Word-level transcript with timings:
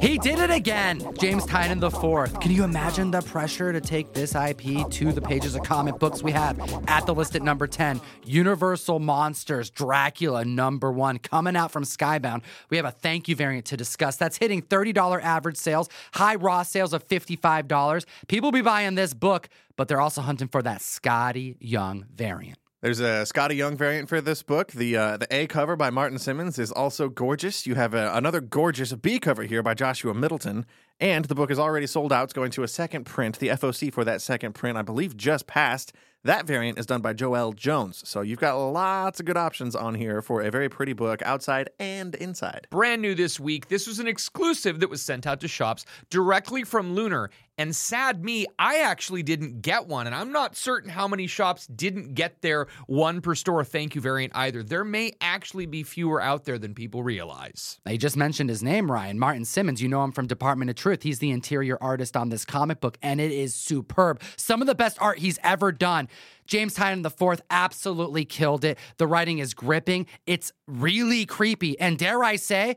He 0.00 0.18
did 0.18 0.38
it 0.38 0.50
again, 0.50 1.00
James 1.18 1.44
Tynion 1.46 1.90
Fourth. 2.00 2.40
Can 2.40 2.50
you 2.50 2.64
imagine 2.64 3.10
the 3.10 3.22
pressure 3.22 3.72
to 3.72 3.80
take 3.80 4.12
this 4.12 4.34
IP 4.34 4.88
to 4.90 5.12
the 5.12 5.20
pages 5.20 5.54
of 5.54 5.62
comic 5.62 5.98
books 5.98 6.22
we 6.22 6.32
have 6.32 6.58
at 6.88 7.06
the 7.06 7.14
list 7.14 7.36
at 7.36 7.42
number 7.42 7.66
10? 7.66 8.00
Universal 8.24 8.98
Monsters, 8.98 9.70
Dracula, 9.70 10.44
number 10.44 10.90
one, 10.90 11.18
coming 11.18 11.56
out 11.56 11.70
from 11.70 11.84
Skybound. 11.84 12.42
We 12.70 12.76
have 12.76 12.86
a 12.86 12.90
thank 12.90 13.28
you 13.28 13.36
variant 13.36 13.66
to 13.66 13.76
discuss. 13.76 14.16
That's 14.16 14.38
hitting 14.38 14.62
$30 14.62 15.22
average 15.22 15.56
sales, 15.56 15.88
high 16.14 16.36
raw 16.36 16.62
sales 16.62 16.92
of 16.92 17.06
$55. 17.06 18.04
People 18.28 18.52
be 18.52 18.62
buying 18.62 18.94
this 18.94 19.14
book, 19.14 19.48
but 19.76 19.88
they're 19.88 20.00
also 20.00 20.20
hunting 20.20 20.48
for 20.48 20.62
that 20.62 20.80
Skottie 20.80 21.56
Young 21.60 22.06
variant. 22.14 22.58
There's 22.82 22.98
a 22.98 23.22
Skottie 23.22 23.54
Young 23.54 23.76
variant 23.76 24.08
for 24.08 24.20
this 24.20 24.42
book. 24.42 24.72
The 24.72 24.96
uh, 24.96 25.16
the 25.16 25.28
A 25.30 25.46
cover 25.46 25.76
by 25.76 25.90
Martin 25.90 26.18
Simmonds 26.18 26.58
is 26.58 26.72
also 26.72 27.08
gorgeous. 27.08 27.64
You 27.64 27.76
have 27.76 27.94
a, 27.94 28.12
another 28.12 28.40
gorgeous 28.40 28.92
B 28.94 29.20
cover 29.20 29.44
here 29.44 29.62
by 29.62 29.72
Joshua 29.72 30.14
Middleton, 30.14 30.66
and 30.98 31.26
the 31.26 31.36
book 31.36 31.52
is 31.52 31.60
already 31.60 31.86
sold 31.86 32.12
out. 32.12 32.24
It's 32.24 32.32
going 32.32 32.50
to 32.50 32.64
a 32.64 32.68
second 32.68 33.04
print. 33.04 33.38
The 33.38 33.50
FOC 33.50 33.92
for 33.92 34.04
that 34.04 34.20
second 34.20 34.54
print, 34.54 34.76
I 34.76 34.82
believe, 34.82 35.16
just 35.16 35.46
passed. 35.46 35.92
That 36.24 36.46
variant 36.46 36.78
is 36.78 36.86
done 36.86 37.00
by 37.00 37.14
Joel 37.14 37.52
Jones. 37.52 38.02
So 38.08 38.20
you've 38.20 38.38
got 38.38 38.56
lots 38.56 39.18
of 39.18 39.26
good 39.26 39.36
options 39.36 39.74
on 39.74 39.96
here 39.96 40.22
for 40.22 40.42
a 40.42 40.50
very 40.50 40.68
pretty 40.68 40.92
book 40.92 41.20
outside 41.22 41.70
and 41.80 42.14
inside. 42.16 42.68
Brand 42.70 43.02
new 43.02 43.16
this 43.16 43.40
week, 43.40 43.68
this 43.68 43.88
was 43.88 43.98
an 43.98 44.06
exclusive 44.06 44.78
that 44.80 44.90
was 44.90 45.02
sent 45.02 45.26
out 45.26 45.40
to 45.40 45.48
shops 45.48 45.84
directly 46.10 46.62
from 46.62 46.94
Lunar. 46.94 47.30
And 47.58 47.76
sad 47.76 48.24
me, 48.24 48.46
I 48.58 48.80
actually 48.80 49.22
didn't 49.22 49.60
get 49.60 49.86
one. 49.86 50.06
And 50.06 50.16
I'm 50.16 50.32
not 50.32 50.56
certain 50.56 50.90
how 50.90 51.06
many 51.06 51.26
shops 51.26 51.66
didn't 51.66 52.14
get 52.14 52.40
their 52.40 52.66
one 52.86 53.20
per 53.20 53.34
store 53.34 53.64
thank 53.64 53.94
you 53.94 54.00
variant 54.00 54.34
either. 54.34 54.62
There 54.62 54.84
may 54.84 55.12
actually 55.20 55.66
be 55.66 55.82
fewer 55.82 56.20
out 56.20 56.44
there 56.44 56.58
than 56.58 56.74
people 56.74 57.02
realize. 57.02 57.78
I 57.84 57.96
just 57.96 58.16
mentioned 58.16 58.48
his 58.48 58.62
name, 58.62 58.90
Ryan. 58.90 59.18
Martin 59.18 59.44
Simmonds. 59.44 59.82
You 59.82 59.88
know 59.88 60.02
him 60.02 60.12
from 60.12 60.26
Department 60.26 60.70
of 60.70 60.76
Truth. 60.76 61.02
He's 61.02 61.18
the 61.18 61.30
interior 61.30 61.76
artist 61.80 62.16
on 62.16 62.30
this 62.30 62.44
comic 62.44 62.80
book, 62.80 62.96
and 63.02 63.20
it 63.20 63.32
is 63.32 63.54
superb. 63.54 64.22
Some 64.36 64.60
of 64.60 64.66
the 64.66 64.74
best 64.74 64.96
art 65.00 65.18
he's 65.18 65.38
ever 65.42 65.72
done. 65.72 66.08
James 66.46 66.74
Tynion 66.74 67.04
IV 67.04 67.42
absolutely 67.50 68.24
killed 68.24 68.64
it. 68.64 68.78
The 68.96 69.06
writing 69.06 69.38
is 69.38 69.54
gripping. 69.54 70.06
It's 70.26 70.52
really 70.66 71.26
creepy. 71.26 71.78
And 71.78 71.98
dare 71.98 72.24
I 72.24 72.36
say, 72.36 72.76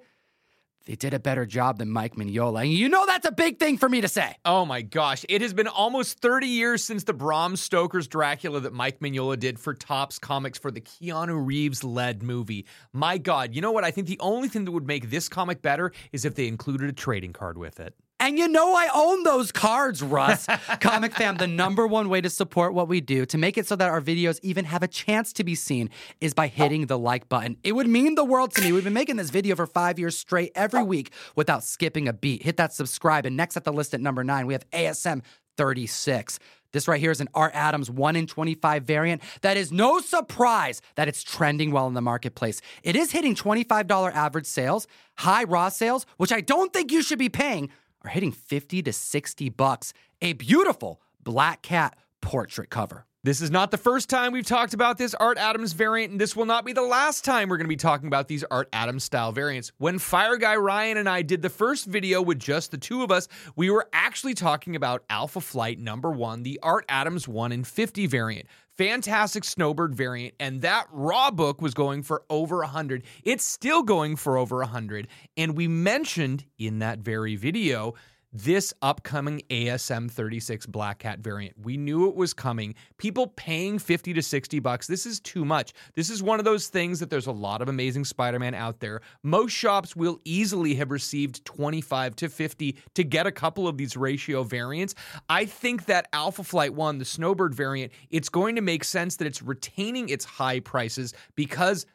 they 0.85 0.95
did 0.95 1.13
a 1.13 1.19
better 1.19 1.45
job 1.45 1.79
than 1.79 1.89
Mike 1.89 2.15
Mignola. 2.15 2.61
And 2.61 2.71
you 2.71 2.89
know 2.89 3.05
that's 3.05 3.27
a 3.27 3.31
big 3.31 3.59
thing 3.59 3.77
for 3.77 3.89
me 3.89 4.01
to 4.01 4.07
say. 4.07 4.35
Oh 4.45 4.65
my 4.65 4.81
gosh. 4.81 5.25
It 5.27 5.41
has 5.41 5.53
been 5.53 5.67
almost 5.67 6.19
30 6.19 6.47
years 6.47 6.83
since 6.83 7.03
the 7.03 7.13
Bram 7.13 7.55
Stoker's 7.55 8.07
Dracula 8.07 8.59
that 8.61 8.73
Mike 8.73 8.99
Mignola 8.99 9.39
did 9.39 9.59
for 9.59 9.73
Topps 9.73 10.19
Comics 10.19 10.59
for 10.59 10.71
the 10.71 10.81
Keanu 10.81 11.45
Reeves 11.45 11.83
led 11.83 12.21
movie. 12.21 12.65
My 12.93 13.17
God, 13.17 13.55
you 13.55 13.61
know 13.61 13.71
what? 13.71 13.83
I 13.83 13.91
think 13.91 14.07
the 14.07 14.19
only 14.19 14.47
thing 14.47 14.65
that 14.65 14.71
would 14.71 14.87
make 14.87 15.09
this 15.09 15.27
comic 15.27 15.61
better 15.61 15.91
is 16.11 16.25
if 16.25 16.35
they 16.35 16.47
included 16.47 16.89
a 16.89 16.93
trading 16.93 17.33
card 17.33 17.57
with 17.57 17.79
it. 17.79 17.95
And 18.25 18.39
you 18.39 18.47
know 18.47 18.73
I 18.73 18.89
own 18.91 19.21
those 19.21 19.51
cards, 19.51 20.01
Russ. 20.01 20.47
Comic 20.79 21.13
fam, 21.13 21.37
the 21.37 21.45
number 21.45 21.85
one 21.85 22.09
way 22.09 22.21
to 22.21 22.29
support 22.31 22.73
what 22.73 22.87
we 22.87 22.99
do, 22.99 23.23
to 23.27 23.37
make 23.37 23.55
it 23.55 23.67
so 23.67 23.75
that 23.75 23.87
our 23.87 24.01
videos 24.01 24.39
even 24.41 24.65
have 24.65 24.81
a 24.81 24.87
chance 24.87 25.31
to 25.33 25.43
be 25.43 25.53
seen, 25.53 25.91
is 26.19 26.33
by 26.33 26.47
hitting 26.47 26.87
the 26.87 26.97
like 26.97 27.29
button. 27.29 27.55
It 27.63 27.73
would 27.73 27.85
mean 27.85 28.15
the 28.15 28.23
world 28.25 28.55
to 28.55 28.63
me. 28.63 28.71
We've 28.71 28.83
been 28.83 28.93
making 28.93 29.17
this 29.17 29.29
video 29.29 29.55
for 29.55 29.67
five 29.67 29.99
years 29.99 30.17
straight 30.17 30.51
every 30.55 30.81
week 30.81 31.11
without 31.35 31.63
skipping 31.63 32.07
a 32.07 32.13
beat. 32.13 32.41
Hit 32.41 32.57
that 32.57 32.73
subscribe. 32.73 33.27
And 33.27 33.37
next 33.37 33.57
at 33.57 33.63
the 33.63 33.71
list 33.71 33.93
at 33.93 34.01
number 34.01 34.23
nine, 34.23 34.47
we 34.47 34.55
have 34.55 34.67
ASM 34.71 35.21
36. 35.55 36.39
This 36.71 36.87
right 36.87 36.99
here 36.99 37.11
is 37.11 37.21
an 37.21 37.29
Art 37.35 37.53
Adams 37.53 37.91
1 37.91 38.15
in 38.15 38.25
25 38.25 38.83
variant 38.83 39.21
that 39.41 39.55
is 39.55 39.71
no 39.71 39.99
surprise 39.99 40.81
that 40.95 41.07
it's 41.07 41.21
trending 41.23 41.71
well 41.71 41.85
in 41.85 41.93
the 41.93 42.01
marketplace. 42.01 42.59
It 42.81 42.95
is 42.95 43.11
hitting 43.11 43.35
$25 43.35 44.13
average 44.13 44.47
sales, 44.47 44.87
high 45.13 45.43
raw 45.43 45.69
sales, 45.69 46.07
which 46.17 46.33
I 46.33 46.41
don't 46.41 46.73
think 46.73 46.91
you 46.91 47.03
should 47.03 47.19
be 47.19 47.29
paying 47.29 47.69
are 48.05 48.09
hitting 48.09 48.31
50 48.31 48.83
to 48.83 48.93
60 48.93 49.49
bucks. 49.49 49.93
A 50.21 50.33
beautiful 50.33 51.01
black 51.23 51.61
cat 51.61 51.97
portrait 52.21 52.69
cover. 52.69 53.05
This 53.23 53.41
is 53.41 53.49
not 53.49 53.71
the 53.71 53.77
first 53.77 54.07
time 54.07 54.33
we've 54.33 54.45
talked 54.45 54.75
about 54.75 54.99
this 54.99 55.15
Art 55.15 55.39
Adams 55.39 55.73
variant, 55.73 56.11
and 56.11 56.21
this 56.21 56.35
will 56.35 56.45
not 56.45 56.63
be 56.63 56.73
the 56.73 56.83
last 56.83 57.25
time 57.25 57.49
we're 57.49 57.57
going 57.57 57.65
to 57.65 57.69
be 57.69 57.75
talking 57.75 58.05
about 58.05 58.27
these 58.27 58.43
Art 58.51 58.69
Adams 58.71 59.03
style 59.03 59.31
variants. 59.31 59.71
When 59.79 59.97
Fire 59.97 60.37
Guy 60.37 60.55
Ryan 60.57 60.97
and 60.97 61.09
I 61.09 61.23
did 61.23 61.41
the 61.41 61.49
first 61.49 61.87
video 61.87 62.21
with 62.21 62.37
just 62.37 62.69
the 62.69 62.77
two 62.77 63.01
of 63.01 63.09
us, 63.09 63.27
we 63.55 63.71
were 63.71 63.89
actually 63.93 64.35
talking 64.35 64.75
about 64.75 65.05
Alpha 65.09 65.41
Flight 65.41 65.79
number 65.79 66.11
one, 66.11 66.43
the 66.43 66.59
Art 66.61 66.85
Adams 66.87 67.27
1 67.27 67.51
in 67.51 67.63
50 67.63 68.05
variant 68.05 68.45
fantastic 68.77 69.43
snowbird 69.43 69.95
variant 69.95 70.33
and 70.39 70.61
that 70.61 70.87
raw 70.91 71.31
book 71.31 71.61
was 71.61 71.73
going 71.73 72.03
for 72.03 72.23
over 72.29 72.57
100 72.57 73.03
it's 73.23 73.45
still 73.45 73.83
going 73.83 74.15
for 74.15 74.37
over 74.37 74.57
100 74.57 75.07
and 75.37 75.55
we 75.55 75.67
mentioned 75.67 76.43
in 76.57 76.79
that 76.79 76.99
very 76.99 77.35
video 77.35 77.93
this 78.35 78.73
upcoming 78.81 79.41
ASM 79.49 80.11
36 80.11 80.65
Black 80.65 80.99
Cat 80.99 81.19
variant. 81.19 81.55
We 81.63 81.77
knew 81.77 82.09
it 82.09 82.15
was 82.15 82.33
coming. 82.33 82.75
People 82.97 83.27
paying 83.27 83.79
50 83.79 84.13
to 84.13 84.21
60 84.21 84.59
bucks. 84.59 84.87
This 84.87 85.05
is 85.05 85.21
too 85.21 85.45
much. 85.45 85.73
This 85.93 86.09
is 86.09 86.21
one 86.21 86.39
of 86.39 86.45
those 86.45 86.67
things 86.67 86.99
that 86.99 87.09
there's 87.09 87.27
a 87.27 87.31
lot 87.31 87.61
of 87.61 87.69
amazing 87.69 88.03
Spider-Man 88.03 88.53
out 88.53 88.81
there. 88.81 89.01
Most 89.23 89.53
shops 89.53 89.95
will 89.95 90.19
easily 90.25 90.75
have 90.75 90.91
received 90.91 91.45
25 91.45 92.15
to 92.17 92.29
50 92.29 92.77
to 92.93 93.03
get 93.05 93.25
a 93.25 93.31
couple 93.31 93.69
of 93.69 93.77
these 93.77 93.95
ratio 93.95 94.43
variants. 94.43 94.95
I 95.29 95.45
think 95.45 95.85
that 95.85 96.09
Alpha 96.11 96.43
Flight 96.43 96.73
1, 96.73 96.97
the 96.97 97.05
Snowbird 97.05 97.55
variant, 97.55 97.93
it's 98.09 98.27
going 98.27 98.55
to 98.55 98.61
make 98.61 98.83
sense 98.83 99.15
that 99.15 99.27
it's 99.27 99.41
retaining 99.41 100.09
its 100.09 100.25
high 100.25 100.59
prices 100.59 101.13
because 101.35 101.85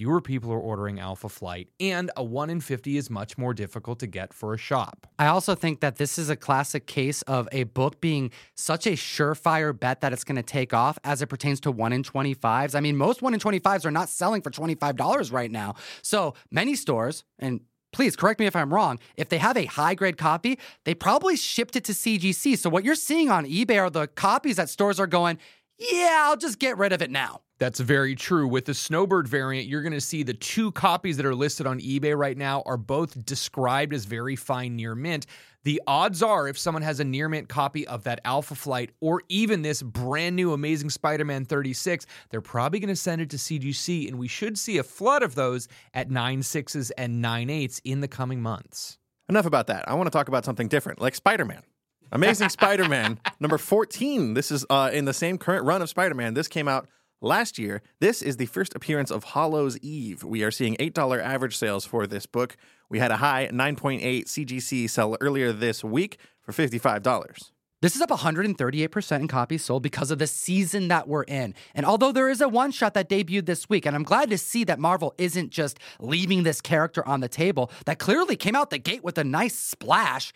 fewer 0.00 0.22
people 0.22 0.50
are 0.50 0.58
ordering 0.58 0.98
Alpha 0.98 1.28
Flight, 1.28 1.68
and 1.78 2.10
a 2.16 2.24
1 2.24 2.48
in 2.48 2.58
50 2.58 2.96
is 2.96 3.10
much 3.10 3.36
more 3.36 3.52
difficult 3.52 3.98
to 3.98 4.06
get 4.06 4.32
for 4.32 4.54
a 4.54 4.56
shop. 4.56 5.06
I 5.18 5.26
also 5.26 5.54
think 5.54 5.80
that 5.80 5.96
this 5.96 6.18
is 6.18 6.30
a 6.30 6.36
classic 6.36 6.86
case 6.86 7.20
of 7.22 7.46
a 7.52 7.64
book 7.64 8.00
being 8.00 8.30
such 8.54 8.86
a 8.86 8.92
surefire 8.92 9.78
bet 9.78 10.00
that 10.00 10.14
it's 10.14 10.24
going 10.24 10.36
to 10.36 10.42
take 10.42 10.72
off 10.72 10.98
as 11.04 11.20
it 11.20 11.26
pertains 11.26 11.60
to 11.60 11.70
1 11.70 11.92
in 11.92 12.02
25s. 12.02 12.74
I 12.74 12.80
mean, 12.80 12.96
most 12.96 13.20
1 13.20 13.34
in 13.34 13.40
25s 13.40 13.84
are 13.84 13.90
not 13.90 14.08
selling 14.08 14.40
for 14.40 14.50
$25 14.50 15.32
right 15.34 15.50
now. 15.50 15.74
So 16.00 16.32
many 16.50 16.76
stores, 16.76 17.24
and 17.38 17.60
please 17.92 18.16
correct 18.16 18.40
me 18.40 18.46
if 18.46 18.56
I'm 18.56 18.72
wrong, 18.72 19.00
if 19.18 19.28
they 19.28 19.36
have 19.36 19.58
a 19.58 19.66
high 19.66 19.94
grade 19.94 20.16
copy, 20.16 20.58
they 20.86 20.94
probably 20.94 21.36
shipped 21.36 21.76
it 21.76 21.84
to 21.84 21.92
CGC. 21.92 22.56
So 22.56 22.70
what 22.70 22.84
you're 22.84 22.94
seeing 22.94 23.28
on 23.28 23.44
eBay 23.44 23.78
are 23.78 23.90
the 23.90 24.06
copies 24.06 24.56
that 24.56 24.70
stores 24.70 24.98
are 24.98 25.06
going, 25.06 25.36
yeah, 25.78 26.22
I'll 26.22 26.38
just 26.38 26.58
get 26.58 26.78
rid 26.78 26.94
of 26.94 27.02
it 27.02 27.10
now. 27.10 27.42
That's 27.60 27.78
very 27.78 28.14
true. 28.14 28.48
With 28.48 28.64
the 28.64 28.72
Snowbird 28.72 29.28
variant, 29.28 29.68
you're 29.68 29.82
going 29.82 29.92
to 29.92 30.00
see 30.00 30.22
the 30.22 30.32
two 30.32 30.72
copies 30.72 31.18
that 31.18 31.26
are 31.26 31.34
listed 31.34 31.66
on 31.66 31.78
eBay 31.78 32.16
right 32.16 32.36
now 32.36 32.62
are 32.64 32.78
both 32.78 33.26
described 33.26 33.92
as 33.92 34.06
very 34.06 34.34
fine 34.34 34.76
near 34.76 34.94
mint. 34.94 35.26
The 35.64 35.82
odds 35.86 36.22
are, 36.22 36.48
if 36.48 36.58
someone 36.58 36.82
has 36.82 37.00
a 37.00 37.04
near 37.04 37.28
mint 37.28 37.50
copy 37.50 37.86
of 37.86 38.04
that 38.04 38.22
Alpha 38.24 38.54
Flight 38.54 38.92
or 39.02 39.22
even 39.28 39.60
this 39.60 39.82
brand 39.82 40.36
new 40.36 40.54
Amazing 40.54 40.88
Spider 40.88 41.26
Man 41.26 41.44
36, 41.44 42.06
they're 42.30 42.40
probably 42.40 42.80
going 42.80 42.88
to 42.88 42.96
send 42.96 43.20
it 43.20 43.28
to 43.28 43.36
CGC, 43.36 44.08
and 44.08 44.18
we 44.18 44.26
should 44.26 44.58
see 44.58 44.78
a 44.78 44.82
flood 44.82 45.22
of 45.22 45.34
those 45.34 45.68
at 45.92 46.10
9 46.10 46.40
6s 46.40 46.90
and 46.96 47.20
9 47.20 47.48
8s 47.48 47.82
in 47.84 48.00
the 48.00 48.08
coming 48.08 48.40
months. 48.40 48.96
Enough 49.28 49.44
about 49.44 49.66
that. 49.66 49.86
I 49.86 49.92
want 49.92 50.06
to 50.06 50.10
talk 50.10 50.28
about 50.28 50.46
something 50.46 50.68
different, 50.68 50.98
like 50.98 51.14
Spider 51.14 51.44
Man. 51.44 51.62
Amazing 52.10 52.48
Spider 52.58 52.88
Man, 52.88 53.20
number 53.38 53.58
14. 53.58 54.32
This 54.32 54.50
is 54.50 54.64
uh, 54.70 54.88
in 54.94 55.04
the 55.04 55.12
same 55.12 55.36
current 55.36 55.66
run 55.66 55.82
of 55.82 55.90
Spider 55.90 56.14
Man. 56.14 56.32
This 56.32 56.48
came 56.48 56.66
out 56.66 56.88
last 57.20 57.58
year. 57.58 57.82
This 58.00 58.22
is 58.22 58.36
the 58.36 58.46
first 58.46 58.74
appearance 58.74 59.10
of 59.10 59.24
Hallows 59.24 59.78
Eve. 59.78 60.24
We 60.24 60.42
are 60.42 60.50
seeing 60.50 60.76
$8 60.76 61.22
average 61.22 61.56
sales 61.56 61.84
for 61.84 62.06
this 62.06 62.26
book. 62.26 62.56
We 62.88 62.98
had 62.98 63.10
a 63.10 63.16
high 63.16 63.48
9.8 63.52 64.24
CGC 64.26 64.88
sell 64.88 65.16
earlier 65.20 65.52
this 65.52 65.84
week 65.84 66.18
for 66.40 66.52
$55. 66.52 67.50
This 67.82 67.96
is 67.96 68.02
up 68.02 68.10
138% 68.10 69.20
in 69.20 69.28
copies 69.28 69.64
sold 69.64 69.82
because 69.82 70.10
of 70.10 70.18
the 70.18 70.26
season 70.26 70.88
that 70.88 71.08
we're 71.08 71.22
in. 71.22 71.54
And 71.74 71.86
although 71.86 72.12
there 72.12 72.28
is 72.28 72.42
a 72.42 72.48
one 72.48 72.72
shot 72.72 72.92
that 72.92 73.08
debuted 73.08 73.46
this 73.46 73.70
week, 73.70 73.86
and 73.86 73.96
I'm 73.96 74.02
glad 74.02 74.28
to 74.30 74.36
see 74.36 74.64
that 74.64 74.78
Marvel 74.78 75.14
isn't 75.16 75.50
just 75.50 75.78
leaving 75.98 76.42
this 76.42 76.60
character 76.60 77.06
on 77.08 77.20
the 77.20 77.28
table, 77.28 77.70
that 77.86 77.98
clearly 77.98 78.36
came 78.36 78.54
out 78.54 78.68
the 78.68 78.76
gate 78.76 79.02
with 79.02 79.16
a 79.16 79.24
nice 79.24 79.54
splash. 79.54 80.34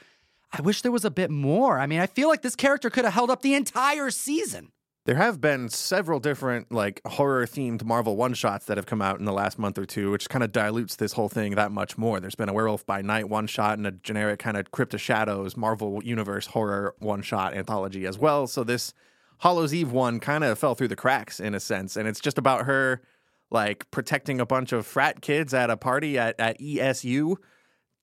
I 0.53 0.63
wish 0.63 0.81
there 0.81 0.93
was 0.93 1.05
a 1.05 1.11
bit 1.11 1.31
more. 1.31 1.79
I 1.79 1.87
mean, 1.87 2.01
I 2.01 2.07
feel 2.07 2.29
like 2.29 2.41
this 2.41 2.57
character 2.57 2.89
could 2.89 3.05
have 3.05 3.13
held 3.13 3.29
up 3.29 3.43
the 3.43 3.55
entire 3.55 4.11
season. 4.11 4.71
There 5.07 5.17
have 5.17 5.39
been 5.39 5.69
several 5.69 6.19
different 6.19 6.73
like 6.73 7.03
horror 7.07 7.45
themed 7.47 7.85
Marvel 7.85 8.17
one 8.17 8.33
shots 8.33 8.65
that 8.67 8.79
have 8.79 8.87
come 8.87 9.03
out 9.03 9.19
in 9.19 9.27
the 9.27 9.35
last 9.35 9.59
month 9.59 9.77
or 9.77 9.85
two, 9.85 10.11
which 10.11 10.31
kind 10.31 10.43
of 10.43 10.51
dilutes 10.51 10.97
this 10.97 11.13
whole 11.13 11.29
thing 11.29 11.57
that 11.57 11.71
much 11.73 11.99
more. 11.99 12.21
There's 12.21 12.35
been 12.35 12.49
a 12.49 12.55
Werewolf 12.55 12.87
by 12.87 13.03
Night 13.03 13.29
one 13.29 13.47
shot 13.47 13.77
and 13.77 13.87
a 13.87 13.93
generic 13.93 14.39
kind 14.39 14.57
of 14.57 14.71
Crypt 14.71 14.95
of 14.95 15.03
Shadows 15.03 15.59
Marvel 15.59 16.03
Universe 16.03 16.47
horror 16.47 16.95
one 17.01 17.21
shot 17.21 17.53
anthology 17.53 18.07
as 18.07 18.19
well. 18.19 18.47
So 18.47 18.65
this 18.65 18.95
Hallows 19.41 19.75
Eve 19.75 19.93
one 19.93 20.21
kind 20.21 20.43
of 20.43 20.59
fell 20.59 20.75
through 20.75 20.89
the 20.89 20.97
cracks 20.97 21.39
in 21.39 21.55
a 21.55 21.61
sense, 21.61 21.97
and 21.97 22.09
it's 22.09 22.21
just 22.21 22.39
about 22.39 22.65
her 22.65 23.03
like 23.51 23.91
protecting 23.91 24.41
a 24.41 24.47
bunch 24.47 24.73
of 24.73 24.87
frat 24.87 25.21
kids 25.21 25.53
at 25.53 25.69
a 25.69 25.77
party 25.77 26.19
at, 26.19 26.35
at 26.41 26.59
ESU 26.59 27.37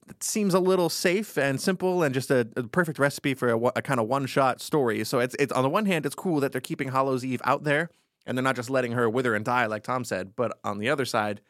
it 0.09 0.23
seems 0.23 0.53
a 0.53 0.59
little 0.59 0.89
safe 0.89 1.37
and 1.37 1.59
simple 1.59 2.03
and 2.03 2.13
just 2.13 2.31
a, 2.31 2.47
a 2.55 2.63
perfect 2.63 2.99
recipe 2.99 3.33
for 3.33 3.49
a, 3.49 3.57
a 3.75 3.81
kind 3.81 3.99
of 3.99 4.07
one 4.07 4.25
shot 4.25 4.61
story. 4.61 5.03
So 5.03 5.19
it's 5.19 5.35
it's 5.39 5.51
on 5.51 5.63
the 5.63 5.69
one 5.69 5.85
hand, 5.85 6.05
it's 6.05 6.15
cool 6.15 6.39
that 6.39 6.51
they're 6.51 6.61
keeping 6.61 6.89
Hallows 6.89 7.23
Eve 7.23 7.41
out 7.43 7.63
there 7.63 7.89
and 8.25 8.37
they're 8.37 8.43
not 8.43 8.55
just 8.55 8.69
letting 8.69 8.93
her 8.93 9.09
wither 9.09 9.35
and 9.35 9.45
die 9.45 9.65
like 9.65 9.83
Tom 9.83 10.03
said. 10.03 10.35
But 10.35 10.57
on 10.63 10.77
the 10.77 10.89
other 10.89 11.05
side, 11.05 11.41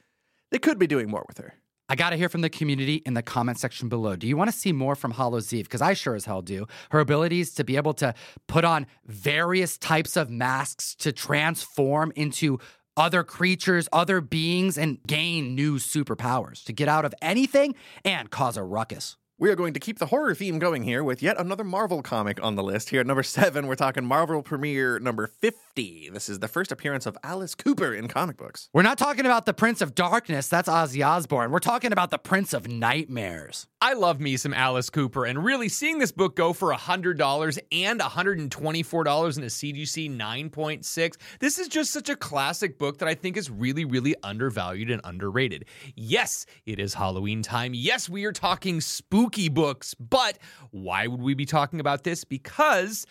they 0.51 0.59
could 0.59 0.79
be 0.79 0.87
doing 0.87 1.09
more 1.09 1.25
with 1.27 1.37
her. 1.37 1.55
I 1.89 1.95
got 1.95 2.11
to 2.11 2.15
hear 2.15 2.29
from 2.29 2.39
the 2.39 2.49
community 2.49 3.01
in 3.05 3.15
the 3.15 3.21
comment 3.21 3.59
section 3.59 3.89
below. 3.89 4.15
Do 4.15 4.25
you 4.25 4.37
want 4.37 4.49
to 4.49 4.57
see 4.57 4.71
more 4.71 4.95
from 4.95 5.11
Hallows 5.11 5.51
Eve? 5.51 5.65
Because 5.65 5.81
I 5.81 5.93
sure 5.93 6.15
as 6.15 6.23
hell 6.23 6.41
do. 6.41 6.65
Her 6.91 7.01
abilities 7.01 7.53
to 7.55 7.65
be 7.65 7.75
able 7.75 7.93
to 7.95 8.13
put 8.47 8.63
on 8.63 8.87
various 9.05 9.77
types 9.77 10.15
of 10.15 10.29
masks 10.29 10.95
to 10.95 11.11
transform 11.11 12.13
into 12.15 12.59
other 13.01 13.23
creatures, 13.23 13.89
other 13.91 14.21
beings, 14.21 14.77
and 14.77 14.99
gain 15.07 15.55
new 15.55 15.79
superpowers 15.79 16.63
to 16.63 16.71
get 16.71 16.87
out 16.87 17.03
of 17.03 17.15
anything 17.19 17.73
and 18.05 18.29
cause 18.29 18.55
a 18.55 18.63
ruckus. 18.63 19.17
We 19.41 19.49
are 19.49 19.55
going 19.55 19.73
to 19.73 19.79
keep 19.79 19.97
the 19.97 20.05
horror 20.05 20.35
theme 20.35 20.59
going 20.59 20.83
here 20.83 21.03
with 21.03 21.23
yet 21.23 21.35
another 21.39 21.63
Marvel 21.63 22.03
comic 22.03 22.39
on 22.43 22.53
the 22.53 22.61
list. 22.61 22.89
Here 22.91 22.99
at 22.99 23.07
number 23.07 23.23
seven, 23.23 23.65
we're 23.65 23.73
talking 23.73 24.05
Marvel 24.05 24.43
premiere 24.43 24.99
number 24.99 25.25
50. 25.25 26.11
This 26.13 26.29
is 26.29 26.37
the 26.37 26.47
first 26.47 26.71
appearance 26.71 27.07
of 27.07 27.17
Alice 27.23 27.55
Cooper 27.55 27.91
in 27.91 28.07
comic 28.07 28.37
books. 28.37 28.69
We're 28.71 28.83
not 28.83 28.99
talking 28.99 29.25
about 29.25 29.47
the 29.47 29.53
Prince 29.55 29.81
of 29.81 29.95
Darkness, 29.95 30.47
that's 30.47 30.69
Ozzy 30.69 31.03
Osbourne. 31.03 31.49
We're 31.49 31.57
talking 31.57 31.91
about 31.91 32.11
the 32.11 32.19
Prince 32.19 32.53
of 32.53 32.67
Nightmares. 32.67 33.65
I 33.81 33.93
love 33.93 34.19
me 34.19 34.37
some 34.37 34.53
Alice 34.53 34.91
Cooper, 34.91 35.25
and 35.25 35.43
really 35.43 35.67
seeing 35.67 35.97
this 35.97 36.11
book 36.11 36.35
go 36.35 36.53
for 36.53 36.71
$100 36.71 37.59
and 37.71 37.99
$124 37.99 39.37
in 39.37 39.43
a 39.43 39.47
CGC 39.47 40.15
9.6, 40.15 41.17
this 41.39 41.57
is 41.57 41.67
just 41.67 41.91
such 41.91 42.09
a 42.09 42.15
classic 42.15 42.77
book 42.77 42.99
that 42.99 43.07
I 43.07 43.15
think 43.15 43.37
is 43.37 43.49
really, 43.49 43.85
really 43.85 44.13
undervalued 44.21 44.91
and 44.91 45.01
underrated. 45.03 45.65
Yes, 45.95 46.45
it 46.67 46.77
is 46.77 46.93
Halloween 46.93 47.41
time. 47.41 47.73
Yes, 47.73 48.07
we 48.07 48.25
are 48.25 48.31
talking 48.31 48.81
spooky 48.81 49.30
books, 49.53 49.93
but 49.93 50.37
why 50.71 51.07
would 51.07 51.21
we 51.21 51.33
be 51.33 51.45
talking 51.45 51.79
about 51.79 52.03
this? 52.03 52.23
Because 52.23 53.05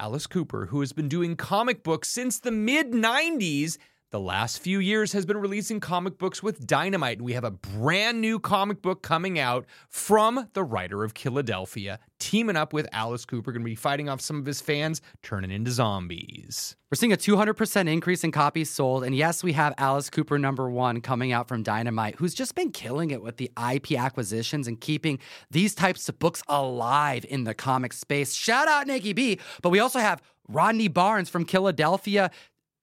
Alice 0.00 0.26
Cooper, 0.26 0.66
who 0.66 0.80
has 0.80 0.92
been 0.92 1.08
doing 1.08 1.36
comic 1.36 1.82
books 1.82 2.08
since 2.08 2.38
the 2.38 2.50
mid 2.50 2.92
90s, 2.92 3.78
the 4.10 4.20
last 4.20 4.60
few 4.60 4.78
years 4.78 5.12
has 5.12 5.26
been 5.26 5.36
releasing 5.36 5.80
comic 5.80 6.16
books 6.16 6.42
with 6.42 6.66
Dynamite, 6.66 7.20
we 7.20 7.34
have 7.34 7.44
a 7.44 7.50
brand 7.50 8.20
new 8.20 8.38
comic 8.38 8.80
book 8.80 9.02
coming 9.02 9.38
out 9.38 9.66
from 9.90 10.48
the 10.54 10.64
writer 10.64 11.04
of 11.04 11.12
Killadelphia, 11.12 11.98
teaming 12.18 12.56
up 12.56 12.72
with 12.72 12.88
Alice 12.92 13.26
Cooper, 13.26 13.52
going 13.52 13.62
to 13.62 13.66
be 13.66 13.74
fighting 13.74 14.08
off 14.08 14.22
some 14.22 14.38
of 14.38 14.46
his 14.46 14.62
fans, 14.62 15.02
turning 15.22 15.50
into 15.50 15.70
zombies. 15.70 16.74
We're 16.90 16.96
seeing 16.96 17.12
a 17.12 17.18
200% 17.18 17.86
increase 17.86 18.24
in 18.24 18.32
copies 18.32 18.70
sold. 18.70 19.04
And 19.04 19.14
yes, 19.14 19.44
we 19.44 19.52
have 19.52 19.74
Alice 19.76 20.08
Cooper 20.08 20.38
number 20.38 20.70
one 20.70 21.02
coming 21.02 21.32
out 21.32 21.46
from 21.46 21.62
Dynamite, 21.62 22.14
who's 22.14 22.32
just 22.32 22.54
been 22.54 22.70
killing 22.70 23.10
it 23.10 23.22
with 23.22 23.36
the 23.36 23.50
IP 23.72 23.92
acquisitions 23.92 24.66
and 24.66 24.80
keeping 24.80 25.18
these 25.50 25.74
types 25.74 26.08
of 26.08 26.18
books 26.18 26.42
alive 26.48 27.26
in 27.28 27.44
the 27.44 27.52
comic 27.52 27.92
space. 27.92 28.32
Shout 28.32 28.68
out 28.68 28.86
Nikki 28.86 29.12
B. 29.12 29.38
But 29.60 29.68
we 29.68 29.80
also 29.80 29.98
have 29.98 30.22
Rodney 30.48 30.88
Barnes 30.88 31.28
from 31.28 31.44
Killadelphia 31.44 32.30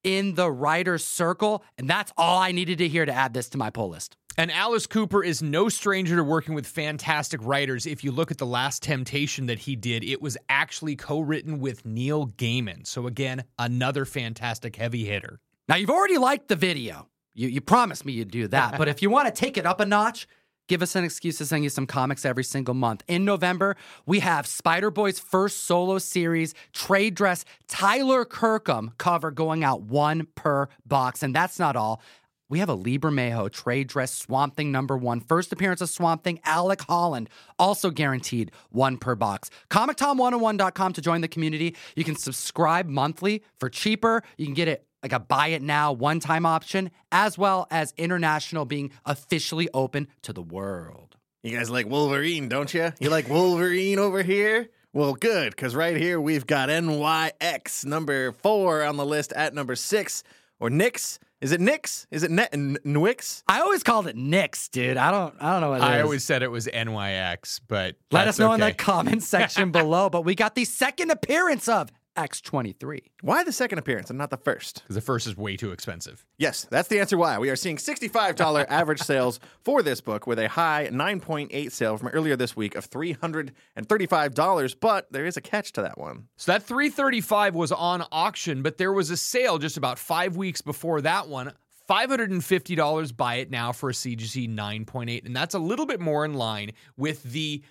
in 0.06 0.36
the 0.36 0.50
writer's 0.50 1.04
circle. 1.04 1.66
And 1.78 1.90
that's 1.90 2.14
all 2.18 2.40
I 2.40 2.54
needed 2.54 2.78
to 2.78 2.88
hear 2.88 3.06
to 3.06 3.12
add 3.12 3.34
this 3.34 3.50
to 3.50 3.58
my 3.58 3.70
pull 3.70 3.90
list. 3.90 4.16
And 4.38 4.52
Alice 4.52 4.86
Cooper 4.86 5.24
is 5.24 5.42
no 5.42 5.70
stranger 5.70 6.18
to 6.18 6.24
working 6.24 6.56
with 6.56 6.68
fantastic 6.68 7.40
writers. 7.44 7.86
If 7.86 8.04
you 8.04 8.12
look 8.12 8.32
at 8.32 8.38
The 8.38 8.46
Last 8.46 8.84
Temptation 8.84 9.46
that 9.46 9.60
he 9.60 9.78
did, 9.78 10.04
it 10.04 10.22
was 10.22 10.38
actually 10.50 10.98
co 10.98 11.22
written 11.22 11.60
with 11.60 11.86
Neil 11.86 12.28
Gaiman. 12.28 12.86
So, 12.86 13.08
again, 13.08 13.46
another 13.58 14.04
fantastic 14.04 14.76
heavy 14.76 15.06
hitter. 15.06 15.40
Now, 15.70 15.76
you've 15.76 15.90
already 15.90 16.18
liked 16.18 16.50
the 16.50 16.58
video. 16.58 17.08
You, 17.34 17.48
you 17.48 17.62
promised 17.62 18.06
me 18.06 18.12
you'd 18.12 18.30
do 18.30 18.48
that. 18.50 18.78
but 18.78 18.90
if 18.90 19.02
you 19.02 19.10
want 19.10 19.34
to 19.34 19.34
take 19.34 19.58
it 19.58 19.66
up 19.66 19.80
a 19.80 19.86
notch, 19.86 20.28
give 20.68 20.82
us 20.82 20.96
an 20.96 21.04
excuse 21.04 21.38
to 21.38 21.46
send 21.46 21.64
you 21.64 21.70
some 21.70 21.88
comics 21.88 22.26
every 22.26 22.44
single 22.44 22.74
month. 22.74 23.04
In 23.08 23.26
November, 23.26 23.76
we 24.06 24.20
have 24.20 24.48
Spider 24.48 24.92
Boy's 24.92 25.20
first 25.20 25.64
solo 25.64 25.98
series, 25.98 26.54
Trade 26.74 27.16
Dress, 27.16 27.46
Tyler 27.68 28.26
Kirkham 28.26 28.92
cover 28.98 29.32
going 29.32 29.64
out 29.64 29.82
one 29.82 30.28
per 30.36 30.68
box. 30.86 31.24
And 31.24 31.36
that's 31.36 31.60
not 31.60 31.76
all. 31.76 32.02
We 32.48 32.60
have 32.60 32.70
a 32.70 32.76
Lee 32.76 33.00
Bermejo 33.00 33.52
trade 33.52 33.88
dress 33.88 34.14
Swamp 34.14 34.56
Thing 34.56 34.72
number 34.72 34.96
one. 34.96 35.20
First 35.20 35.52
appearance 35.52 35.82
of 35.82 35.90
Swamp 35.90 36.24
Thing, 36.24 36.40
Alec 36.46 36.82
Holland, 36.82 37.28
also 37.58 37.90
guaranteed 37.90 38.52
one 38.70 38.98
per 38.98 39.16
box. 39.16 39.50
ComicTom101.com 39.72 40.94
to 40.94 41.02
join 41.02 41.22
the 41.22 41.28
community. 41.28 41.76
You 41.96 42.04
can 42.04 42.16
subscribe 42.16 42.88
monthly 42.88 43.44
for 43.60 43.68
cheaper. 43.68 44.22
You 44.38 44.46
can 44.46 44.54
get 44.54 44.68
it 44.68 44.86
like 45.06 45.14
a 45.14 45.20
buy 45.20 45.50
it 45.50 45.62
now 45.62 45.92
one 45.94 46.20
time 46.20 46.48
option, 46.48 46.90
as 47.12 47.38
well 47.38 47.68
as 47.70 47.94
international 47.96 48.66
being 48.66 48.90
officially 49.06 49.70
open 49.72 50.08
to 50.24 50.34
the 50.34 50.42
world. 50.42 51.16
You 51.44 51.56
guys 51.56 51.70
like 51.70 51.86
Wolverine, 51.88 52.50
don't 52.50 52.74
you? 52.74 52.92
You 53.00 53.12
like 53.12 53.30
Wolverine 53.30 54.00
over 54.00 54.24
here? 54.24 54.68
Well, 54.94 55.14
good, 55.14 55.52
because 55.56 55.76
right 55.76 55.96
here 55.96 56.20
we've 56.20 56.48
got 56.48 56.70
NYX 56.70 57.86
number 57.86 58.32
four 58.32 58.82
on 58.84 58.98
the 58.98 59.06
list 59.06 59.32
at 59.34 59.54
number 59.54 59.76
six, 59.76 60.24
or 60.60 60.72
Nix. 60.72 61.20
Is 61.40 61.52
it 61.52 61.62
Nix? 61.62 62.08
Is 62.10 62.24
it 62.24 62.32
Net 62.32 62.52
Nwix? 62.54 63.44
I 63.48 63.60
always 63.60 63.84
called 63.84 64.08
it 64.08 64.16
Nix, 64.16 64.70
dude. 64.70 64.98
I 64.98 65.12
don't 65.12 65.36
I 65.40 65.52
don't 65.52 65.62
know 65.62 65.70
what 65.70 65.82
it 65.82 65.84
I 65.84 65.98
is. 65.98 66.04
always 66.04 66.24
said 66.24 66.42
it 66.42 66.50
was 66.50 66.66
NYX, 66.66 67.60
but 67.68 67.96
Let 68.10 68.26
that's 68.26 68.30
us 68.30 68.40
know 68.40 68.54
in 68.54 68.60
the 68.60 68.74
comment 68.74 69.22
section 69.22 69.70
below. 69.72 70.10
But 70.10 70.22
we 70.26 70.34
got 70.34 70.56
the 70.56 70.66
second 70.66 71.12
appearance 71.12 71.68
of 71.68 71.92
X23. 72.16 73.00
Why 73.22 73.44
the 73.44 73.52
second 73.52 73.80
appearance 73.80 74.10
and 74.10 74.18
not 74.18 74.30
the 74.30 74.38
first? 74.38 74.82
Because 74.84 74.96
the 74.96 75.02
first 75.02 75.28
is 75.28 75.38
way 75.38 75.58
too 75.58 75.72
expensive. 75.72 76.26
Yes, 76.38 76.66
that's 76.70 76.88
the 76.88 77.00
answer 77.00 77.18
why. 77.18 77.38
We 77.38 77.50
are 77.50 77.56
seeing 77.56 77.78
$65 77.78 78.66
average 78.70 79.02
sales 79.02 79.40
for 79.64 79.82
this 79.84 80.02
book 80.02 80.28
with 80.28 80.40
a 80.40 80.48
high 80.50 80.90
9.8 80.92 81.72
sale 81.72 81.98
from 81.98 82.10
earlier 82.10 82.36
this 82.36 82.56
week 82.56 82.76
of 82.76 82.90
$335, 82.90 84.76
but 84.80 85.12
there 85.12 85.26
is 85.26 85.38
a 85.38 85.42
catch 85.42 85.72
to 85.74 85.82
that 85.82 85.98
one. 85.98 86.28
So 86.38 86.52
that 86.52 86.64
335 86.64 87.56
was 87.56 87.72
on 87.72 88.04
auction, 88.12 88.62
but 88.62 88.78
there 88.78 88.94
was 88.94 89.10
a 89.10 89.18
sale 89.18 89.58
just 89.58 89.78
about 89.78 90.00
five 90.00 90.36
weeks 90.36 90.62
before 90.62 91.02
that 91.02 91.28
one. 91.28 91.54
$550 91.90 93.16
buy 93.16 93.36
it 93.36 93.52
now 93.52 93.72
for 93.72 93.90
a 93.90 93.94
CGC 93.94 94.54
9.8. 94.54 95.26
And 95.26 95.36
that's 95.36 95.54
a 95.54 95.60
little 95.60 95.86
bit 95.86 96.00
more 96.00 96.26
in 96.26 96.34
line 96.34 96.72
with 96.98 97.24
the 97.24 97.64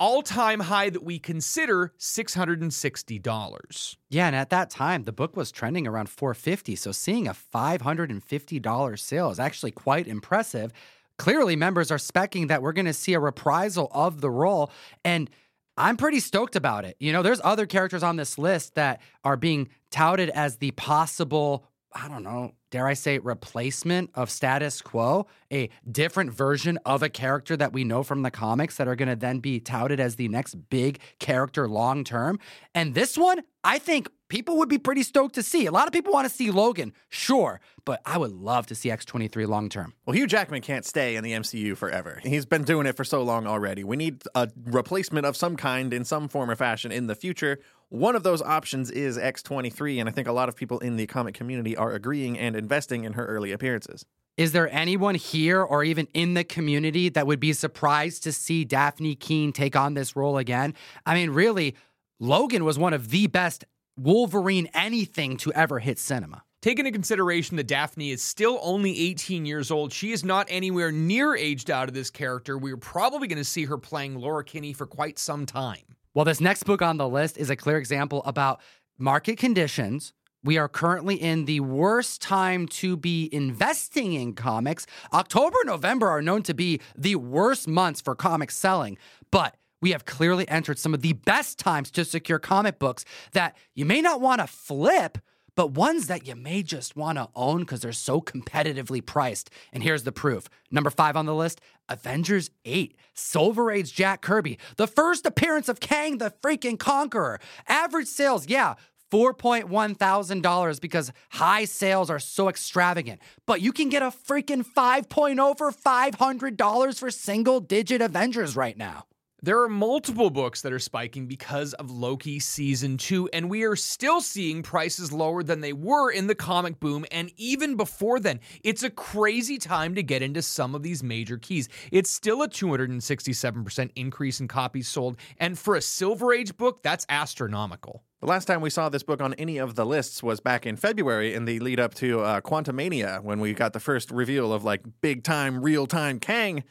all 0.00 0.22
time 0.22 0.60
high 0.60 0.90
that 0.90 1.04
we 1.04 1.18
consider 1.18 1.92
$660. 1.98 3.96
Yeah, 4.08 4.26
and 4.26 4.34
at 4.34 4.48
that 4.50 4.70
time, 4.70 5.04
the 5.04 5.12
book 5.12 5.36
was 5.36 5.52
trending 5.52 5.86
around 5.86 6.08
450. 6.08 6.74
So 6.74 6.90
seeing 6.90 7.28
a 7.28 7.34
$550 7.34 8.98
sale 8.98 9.30
is 9.30 9.38
actually 9.38 9.72
quite 9.72 10.08
impressive. 10.08 10.72
Clearly, 11.18 11.54
members 11.54 11.90
are 11.90 11.98
specking 11.98 12.48
that 12.48 12.62
we're 12.62 12.72
going 12.72 12.86
to 12.86 12.94
see 12.94 13.12
a 13.12 13.20
reprisal 13.20 13.90
of 13.92 14.22
the 14.22 14.30
role. 14.30 14.72
And 15.04 15.28
I'm 15.76 15.98
pretty 15.98 16.20
stoked 16.20 16.56
about 16.56 16.86
it. 16.86 16.96
You 16.98 17.12
know, 17.12 17.22
there's 17.22 17.40
other 17.44 17.66
characters 17.66 18.02
on 18.02 18.16
this 18.16 18.38
list 18.38 18.74
that 18.76 19.00
are 19.22 19.36
being 19.36 19.68
touted 19.90 20.30
as 20.30 20.56
the 20.56 20.70
possible, 20.72 21.66
I 21.92 22.08
don't 22.08 22.22
know, 22.22 22.52
dare 22.70 22.86
I 22.86 22.94
say, 22.94 23.18
replacement 23.18 24.10
of 24.14 24.30
status 24.30 24.80
quo, 24.80 25.26
a 25.52 25.70
different 25.90 26.32
version 26.32 26.78
of 26.84 27.02
a 27.02 27.08
character 27.08 27.56
that 27.56 27.72
we 27.72 27.82
know 27.82 28.02
from 28.02 28.22
the 28.22 28.30
comics 28.30 28.76
that 28.76 28.86
are 28.86 28.94
going 28.94 29.08
to 29.08 29.16
then 29.16 29.40
be 29.40 29.58
touted 29.58 29.98
as 29.98 30.16
the 30.16 30.28
next 30.28 30.54
big 30.70 31.00
character 31.18 31.68
long 31.68 32.04
term. 32.04 32.38
And 32.74 32.94
this 32.94 33.18
one, 33.18 33.40
I 33.64 33.78
think 33.78 34.08
people 34.30 34.56
would 34.56 34.70
be 34.70 34.78
pretty 34.78 35.02
stoked 35.02 35.34
to 35.34 35.42
see. 35.42 35.66
A 35.66 35.72
lot 35.72 35.86
of 35.86 35.92
people 35.92 36.12
want 36.12 36.26
to 36.26 36.34
see 36.34 36.50
Logan, 36.50 36.94
sure, 37.10 37.60
but 37.84 38.00
I 38.06 38.16
would 38.16 38.32
love 38.32 38.66
to 38.68 38.74
see 38.74 38.88
X23 38.88 39.46
long 39.46 39.68
term. 39.68 39.92
Well, 40.06 40.16
Hugh 40.16 40.26
Jackman 40.26 40.62
can't 40.62 40.86
stay 40.86 41.16
in 41.16 41.24
the 41.24 41.32
MCU 41.32 41.76
forever. 41.76 42.20
He's 42.22 42.46
been 42.46 42.64
doing 42.64 42.86
it 42.86 42.96
for 42.96 43.04
so 43.04 43.22
long 43.22 43.46
already. 43.46 43.84
We 43.84 43.96
need 43.96 44.22
a 44.34 44.48
replacement 44.64 45.26
of 45.26 45.36
some 45.36 45.56
kind 45.56 45.92
in 45.92 46.06
some 46.06 46.28
form 46.28 46.50
or 46.50 46.56
fashion 46.56 46.90
in 46.90 47.08
the 47.08 47.14
future. 47.14 47.58
One 47.90 48.16
of 48.16 48.22
those 48.22 48.40
options 48.40 48.90
is 48.90 49.18
X23, 49.18 50.00
and 50.00 50.08
I 50.08 50.12
think 50.12 50.28
a 50.28 50.32
lot 50.32 50.48
of 50.48 50.56
people 50.56 50.78
in 50.78 50.96
the 50.96 51.06
comic 51.06 51.34
community 51.34 51.76
are 51.76 51.92
agreeing 51.92 52.38
and 52.38 52.54
investing 52.54 53.04
in 53.04 53.14
her 53.14 53.26
early 53.26 53.52
appearances. 53.52 54.06
Is 54.36 54.52
there 54.52 54.72
anyone 54.72 55.16
here 55.16 55.60
or 55.60 55.82
even 55.82 56.06
in 56.14 56.34
the 56.34 56.44
community 56.44 57.08
that 57.10 57.26
would 57.26 57.40
be 57.40 57.52
surprised 57.52 58.22
to 58.22 58.32
see 58.32 58.64
Dafne 58.64 59.18
Keen 59.18 59.52
take 59.52 59.74
on 59.74 59.94
this 59.94 60.14
role 60.14 60.38
again? 60.38 60.74
I 61.04 61.14
mean, 61.14 61.30
really, 61.30 61.74
Logan 62.20 62.64
was 62.64 62.78
one 62.78 62.94
of 62.94 63.10
the 63.10 63.26
best 63.26 63.64
Wolverine 64.02 64.66
anything 64.72 65.36
to 65.36 65.52
ever 65.52 65.78
hit 65.78 65.98
cinema. 65.98 66.42
Take 66.62 66.78
into 66.78 66.90
consideration 66.90 67.58
that 67.58 67.68
Dafne 67.68 68.10
is 68.10 68.22
still 68.22 68.58
only 68.62 68.98
18 68.98 69.44
years 69.44 69.70
old. 69.70 69.92
She 69.92 70.10
is 70.10 70.24
not 70.24 70.46
anywhere 70.48 70.90
near 70.90 71.36
aged 71.36 71.70
out 71.70 71.86
of 71.86 71.92
this 71.94 72.08
character. 72.08 72.56
We're 72.56 72.78
probably 72.78 73.28
going 73.28 73.36
to 73.36 73.44
see 73.44 73.66
her 73.66 73.76
playing 73.76 74.18
Laura 74.18 74.42
Kinney 74.42 74.72
for 74.72 74.86
quite 74.86 75.18
some 75.18 75.44
time. 75.44 75.96
Well, 76.14 76.24
this 76.24 76.40
next 76.40 76.62
book 76.62 76.80
on 76.80 76.96
the 76.96 77.06
list 77.06 77.36
is 77.36 77.50
a 77.50 77.56
clear 77.56 77.76
example 77.76 78.22
about 78.24 78.62
market 78.96 79.36
conditions. 79.36 80.14
We 80.42 80.56
are 80.56 80.68
currently 80.68 81.16
in 81.16 81.44
the 81.44 81.60
worst 81.60 82.22
time 82.22 82.68
to 82.68 82.96
be 82.96 83.28
investing 83.30 84.14
in 84.14 84.32
comics. 84.32 84.86
October, 85.12 85.58
and 85.60 85.68
November 85.68 86.08
are 86.08 86.22
known 86.22 86.42
to 86.44 86.54
be 86.54 86.80
the 86.96 87.16
worst 87.16 87.68
months 87.68 88.00
for 88.00 88.14
comic 88.14 88.50
selling, 88.50 88.96
but 89.30 89.56
we 89.80 89.92
have 89.92 90.04
clearly 90.04 90.48
entered 90.48 90.78
some 90.78 90.94
of 90.94 91.02
the 91.02 91.14
best 91.14 91.58
times 91.58 91.90
to 91.92 92.04
secure 92.04 92.38
comic 92.38 92.78
books 92.78 93.04
that 93.32 93.56
you 93.74 93.84
may 93.84 94.00
not 94.00 94.20
want 94.20 94.40
to 94.40 94.46
flip, 94.46 95.18
but 95.56 95.72
ones 95.72 96.06
that 96.06 96.26
you 96.26 96.36
may 96.36 96.62
just 96.62 96.96
want 96.96 97.18
to 97.18 97.28
own 97.34 97.60
because 97.60 97.80
they're 97.80 97.92
so 97.92 98.20
competitively 98.20 99.04
priced. 99.04 99.50
And 99.72 99.82
here's 99.82 100.04
the 100.04 100.12
proof. 100.12 100.48
Number 100.70 100.90
five 100.90 101.16
on 101.16 101.26
the 101.26 101.34
list 101.34 101.60
Avengers 101.88 102.50
8, 102.64 102.96
Silver 103.14 103.70
Age 103.70 103.92
Jack 103.92 104.22
Kirby, 104.22 104.58
the 104.76 104.86
first 104.86 105.26
appearance 105.26 105.68
of 105.68 105.80
Kang 105.80 106.18
the 106.18 106.32
freaking 106.42 106.78
Conqueror. 106.78 107.40
Average 107.68 108.08
sales, 108.08 108.48
yeah. 108.48 108.74
4.1 109.10 109.96
thousand 109.96 110.42
dollars 110.42 110.78
because 110.78 111.12
high 111.30 111.64
sales 111.64 112.10
are 112.10 112.20
so 112.20 112.48
extravagant. 112.48 113.20
But 113.44 113.60
you 113.60 113.72
can 113.72 113.88
get 113.88 114.04
a 114.04 114.12
freaking 114.12 114.64
5.0 114.64 115.58
for 115.58 115.72
$500 115.72 116.98
for 116.98 117.10
single 117.10 117.58
digit 117.58 118.00
Avengers 118.00 118.54
right 118.54 118.78
now. 118.78 119.06
There 119.42 119.62
are 119.62 119.70
multiple 119.70 120.28
books 120.28 120.60
that 120.60 120.72
are 120.72 120.78
spiking 120.78 121.26
because 121.26 121.72
of 121.72 121.90
Loki 121.90 122.38
season 122.40 122.98
2, 122.98 123.30
and 123.32 123.48
we 123.48 123.62
are 123.62 123.74
still 123.74 124.20
seeing 124.20 124.62
prices 124.62 125.12
lower 125.12 125.42
than 125.42 125.62
they 125.62 125.72
were 125.72 126.10
in 126.10 126.26
the 126.26 126.34
comic 126.34 126.78
boom 126.78 127.06
and 127.10 127.32
even 127.38 127.74
before 127.74 128.20
then. 128.20 128.40
It's 128.62 128.82
a 128.82 128.90
crazy 128.90 129.56
time 129.56 129.94
to 129.94 130.02
get 130.02 130.20
into 130.20 130.42
some 130.42 130.74
of 130.74 130.82
these 130.82 131.02
major 131.02 131.38
keys. 131.38 131.70
It's 131.90 132.10
still 132.10 132.42
a 132.42 132.48
267% 132.48 133.90
increase 133.96 134.40
in 134.40 134.48
copies 134.48 134.88
sold, 134.88 135.16
and 135.38 135.58
for 135.58 135.74
a 135.74 135.80
Silver 135.80 136.34
Age 136.34 136.58
book, 136.58 136.82
that's 136.82 137.06
astronomical. 137.08 138.02
The 138.20 138.26
last 138.26 138.44
time 138.44 138.60
we 138.60 138.68
saw 138.68 138.90
this 138.90 139.02
book 139.02 139.22
on 139.22 139.32
any 139.34 139.56
of 139.56 139.74
the 139.74 139.86
lists 139.86 140.22
was 140.22 140.40
back 140.40 140.66
in 140.66 140.76
February 140.76 141.32
in 141.32 141.46
the 141.46 141.58
lead 141.60 141.80
up 141.80 141.94
to 141.94 142.20
uh, 142.20 142.42
Quantumania 142.42 143.22
when 143.22 143.40
we 143.40 143.54
got 143.54 143.72
the 143.72 143.80
first 143.80 144.10
reveal 144.10 144.52
of 144.52 144.62
like 144.62 144.82
big 145.00 145.24
time, 145.24 145.62
real 145.62 145.86
time 145.86 146.20
Kang. 146.20 146.62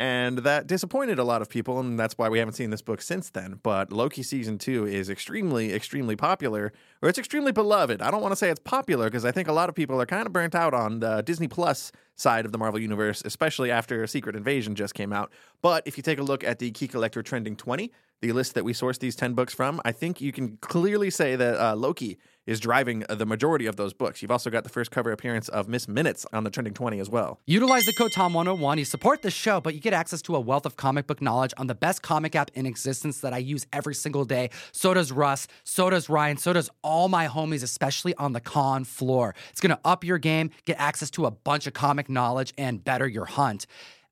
And 0.00 0.38
that 0.38 0.68
disappointed 0.68 1.18
a 1.18 1.24
lot 1.24 1.42
of 1.42 1.48
people, 1.48 1.80
and 1.80 1.98
that's 1.98 2.16
why 2.16 2.28
we 2.28 2.38
haven't 2.38 2.54
seen 2.54 2.70
this 2.70 2.82
book 2.82 3.02
since 3.02 3.30
then. 3.30 3.58
But 3.64 3.92
Loki 3.92 4.22
season 4.22 4.56
two 4.56 4.86
is 4.86 5.10
extremely, 5.10 5.74
extremely 5.74 6.14
popular, 6.14 6.72
or 7.02 7.08
it's 7.08 7.18
extremely 7.18 7.50
beloved. 7.50 8.00
I 8.00 8.12
don't 8.12 8.22
want 8.22 8.30
to 8.30 8.36
say 8.36 8.48
it's 8.48 8.60
popular 8.60 9.06
because 9.06 9.24
I 9.24 9.32
think 9.32 9.48
a 9.48 9.52
lot 9.52 9.68
of 9.68 9.74
people 9.74 10.00
are 10.00 10.06
kind 10.06 10.24
of 10.24 10.32
burnt 10.32 10.54
out 10.54 10.72
on 10.72 11.00
the 11.00 11.22
Disney 11.22 11.48
Plus 11.48 11.90
side 12.14 12.44
of 12.44 12.52
the 12.52 12.58
Marvel 12.58 12.78
Universe, 12.78 13.22
especially 13.24 13.72
after 13.72 14.06
Secret 14.06 14.36
Invasion 14.36 14.76
just 14.76 14.94
came 14.94 15.12
out. 15.12 15.32
But 15.62 15.84
if 15.84 15.96
you 15.96 16.04
take 16.04 16.20
a 16.20 16.22
look 16.22 16.44
at 16.44 16.60
the 16.60 16.70
Key 16.70 16.86
Collector 16.86 17.22
Trending 17.24 17.56
20, 17.56 17.90
the 18.20 18.32
list 18.32 18.54
that 18.54 18.64
we 18.64 18.72
sourced 18.72 18.98
these 18.98 19.16
10 19.16 19.34
books 19.34 19.54
from, 19.54 19.80
I 19.84 19.92
think 19.92 20.20
you 20.20 20.32
can 20.32 20.56
clearly 20.58 21.10
say 21.10 21.36
that 21.36 21.60
uh, 21.60 21.76
Loki 21.76 22.18
is 22.48 22.60
driving 22.60 23.04
the 23.10 23.26
majority 23.26 23.66
of 23.66 23.76
those 23.76 23.92
books. 23.92 24.22
You've 24.22 24.30
also 24.30 24.48
got 24.48 24.64
the 24.64 24.70
first 24.70 24.90
cover 24.90 25.12
appearance 25.12 25.50
of 25.50 25.68
Miss 25.68 25.86
Minutes 25.86 26.24
on 26.32 26.44
the 26.44 26.50
Trending 26.50 26.72
20 26.72 26.98
as 26.98 27.10
well. 27.10 27.40
Utilize 27.46 27.84
the 27.84 27.92
code 27.92 28.10
TOM101. 28.12 28.78
You 28.78 28.86
support 28.86 29.20
the 29.20 29.30
show, 29.30 29.60
but 29.60 29.74
you 29.74 29.80
get 29.80 29.92
access 29.92 30.22
to 30.22 30.34
a 30.34 30.40
wealth 30.40 30.64
of 30.64 30.74
comic 30.74 31.06
book 31.06 31.20
knowledge 31.20 31.52
on 31.58 31.66
the 31.66 31.74
best 31.74 32.00
comic 32.00 32.34
app 32.34 32.50
in 32.54 32.64
existence 32.64 33.20
that 33.20 33.34
I 33.34 33.38
use 33.38 33.66
every 33.70 33.94
single 33.94 34.24
day. 34.24 34.48
So 34.72 34.94
does 34.94 35.12
Russ, 35.12 35.46
so 35.62 35.90
does 35.90 36.08
Ryan, 36.08 36.38
so 36.38 36.54
does 36.54 36.70
all 36.82 37.08
my 37.08 37.28
homies, 37.28 37.62
especially 37.62 38.14
on 38.14 38.32
the 38.32 38.40
con 38.40 38.84
floor. 38.84 39.34
It's 39.50 39.60
going 39.60 39.76
to 39.76 39.80
up 39.84 40.02
your 40.02 40.16
game, 40.16 40.50
get 40.64 40.80
access 40.80 41.10
to 41.10 41.26
a 41.26 41.30
bunch 41.30 41.66
of 41.66 41.74
comic 41.74 42.08
knowledge, 42.08 42.54
and 42.56 42.82
better 42.82 43.06
your 43.06 43.26
hunt. 43.26 43.66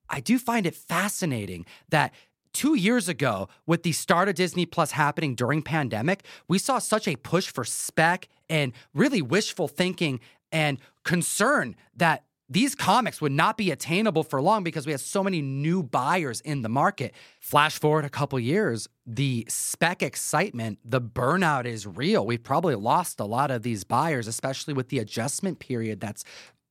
I 0.09 0.19
do 0.19 0.39
find 0.39 0.65
it 0.65 0.75
fascinating 0.75 1.65
that 1.89 2.13
two 2.57 2.73
years 2.73 3.07
ago, 3.07 3.47
with 3.67 3.83
the 3.83 3.91
start 3.91 4.27
of 4.27 4.33
Disney 4.33 4.65
Plus 4.65 4.89
happening 4.89 5.35
during 5.35 5.61
pandemic, 5.61 6.25
we 6.47 6.57
saw 6.57 6.79
such 6.79 7.07
a 7.07 7.15
push 7.15 7.51
for 7.51 7.63
spec 7.63 8.27
and 8.49 8.73
really 8.95 9.21
wishful 9.21 9.67
thinking 9.67 10.19
and 10.51 10.79
concern 11.03 11.75
that 11.95 12.23
these 12.49 12.73
comics 12.73 13.21
would 13.21 13.31
not 13.31 13.57
be 13.57 13.69
attainable 13.69 14.23
for 14.23 14.41
long 14.41 14.63
because 14.63 14.87
we 14.87 14.91
had 14.91 15.01
so 15.01 15.23
many 15.23 15.39
new 15.39 15.83
buyers 15.83 16.41
in 16.41 16.63
the 16.63 16.69
market. 16.69 17.13
Flash 17.39 17.77
forward 17.77 18.05
a 18.05 18.09
couple 18.09 18.39
years, 18.39 18.87
the 19.05 19.45
spec 19.47 20.01
excitement, 20.01 20.79
the 20.83 21.01
burnout 21.01 21.65
is 21.65 21.85
real. 21.85 22.25
We've 22.25 22.43
probably 22.43 22.73
lost 22.73 23.19
a 23.19 23.25
lot 23.25 23.51
of 23.51 23.61
these 23.61 23.83
buyers, 23.83 24.27
especially 24.27 24.73
with 24.73 24.89
the 24.89 24.97
adjustment 24.97 25.59
period 25.59 25.99
that's 25.99 26.23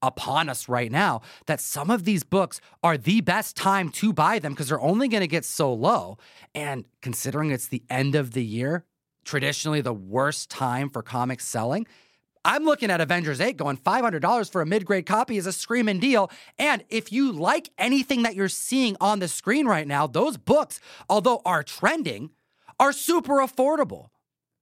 upon 0.02 0.48
us 0.48 0.68
right 0.68 0.90
now 0.90 1.22
that 1.46 1.60
some 1.60 1.90
of 1.90 2.04
these 2.04 2.22
books 2.22 2.60
are 2.82 2.96
the 2.96 3.20
best 3.20 3.56
time 3.56 3.88
to 3.90 4.12
buy 4.12 4.38
them 4.38 4.52
because 4.52 4.68
they're 4.68 4.80
only 4.80 5.08
going 5.08 5.22
to 5.22 5.26
get 5.26 5.44
so 5.44 5.72
low. 5.72 6.18
And 6.54 6.84
considering 7.00 7.50
it's 7.50 7.68
the 7.68 7.82
end 7.88 8.14
of 8.14 8.32
the 8.32 8.44
year, 8.44 8.84
traditionally 9.24 9.80
the 9.80 9.92
worst 9.92 10.50
time 10.50 10.90
for 10.90 11.02
comics 11.02 11.44
selling, 11.44 11.86
I'm 12.44 12.64
looking 12.64 12.92
at 12.92 13.00
Avengers 13.00 13.40
8 13.40 13.56
going 13.56 13.76
$500 13.76 14.50
for 14.52 14.62
a 14.62 14.66
mid 14.66 14.86
grade 14.86 15.04
copy 15.04 15.36
is 15.36 15.46
a 15.46 15.52
screaming 15.52 15.98
deal. 15.98 16.30
And 16.58 16.84
if 16.88 17.10
you 17.10 17.32
like 17.32 17.70
anything 17.76 18.22
that 18.22 18.36
you're 18.36 18.48
seeing 18.48 18.96
on 19.00 19.18
the 19.18 19.26
screen 19.26 19.66
right 19.66 19.86
now, 19.86 20.06
those 20.06 20.36
books, 20.36 20.78
although 21.08 21.42
are 21.44 21.64
trending, 21.64 22.30
are 22.78 22.92
super 22.92 23.38
affordable. 23.38 24.10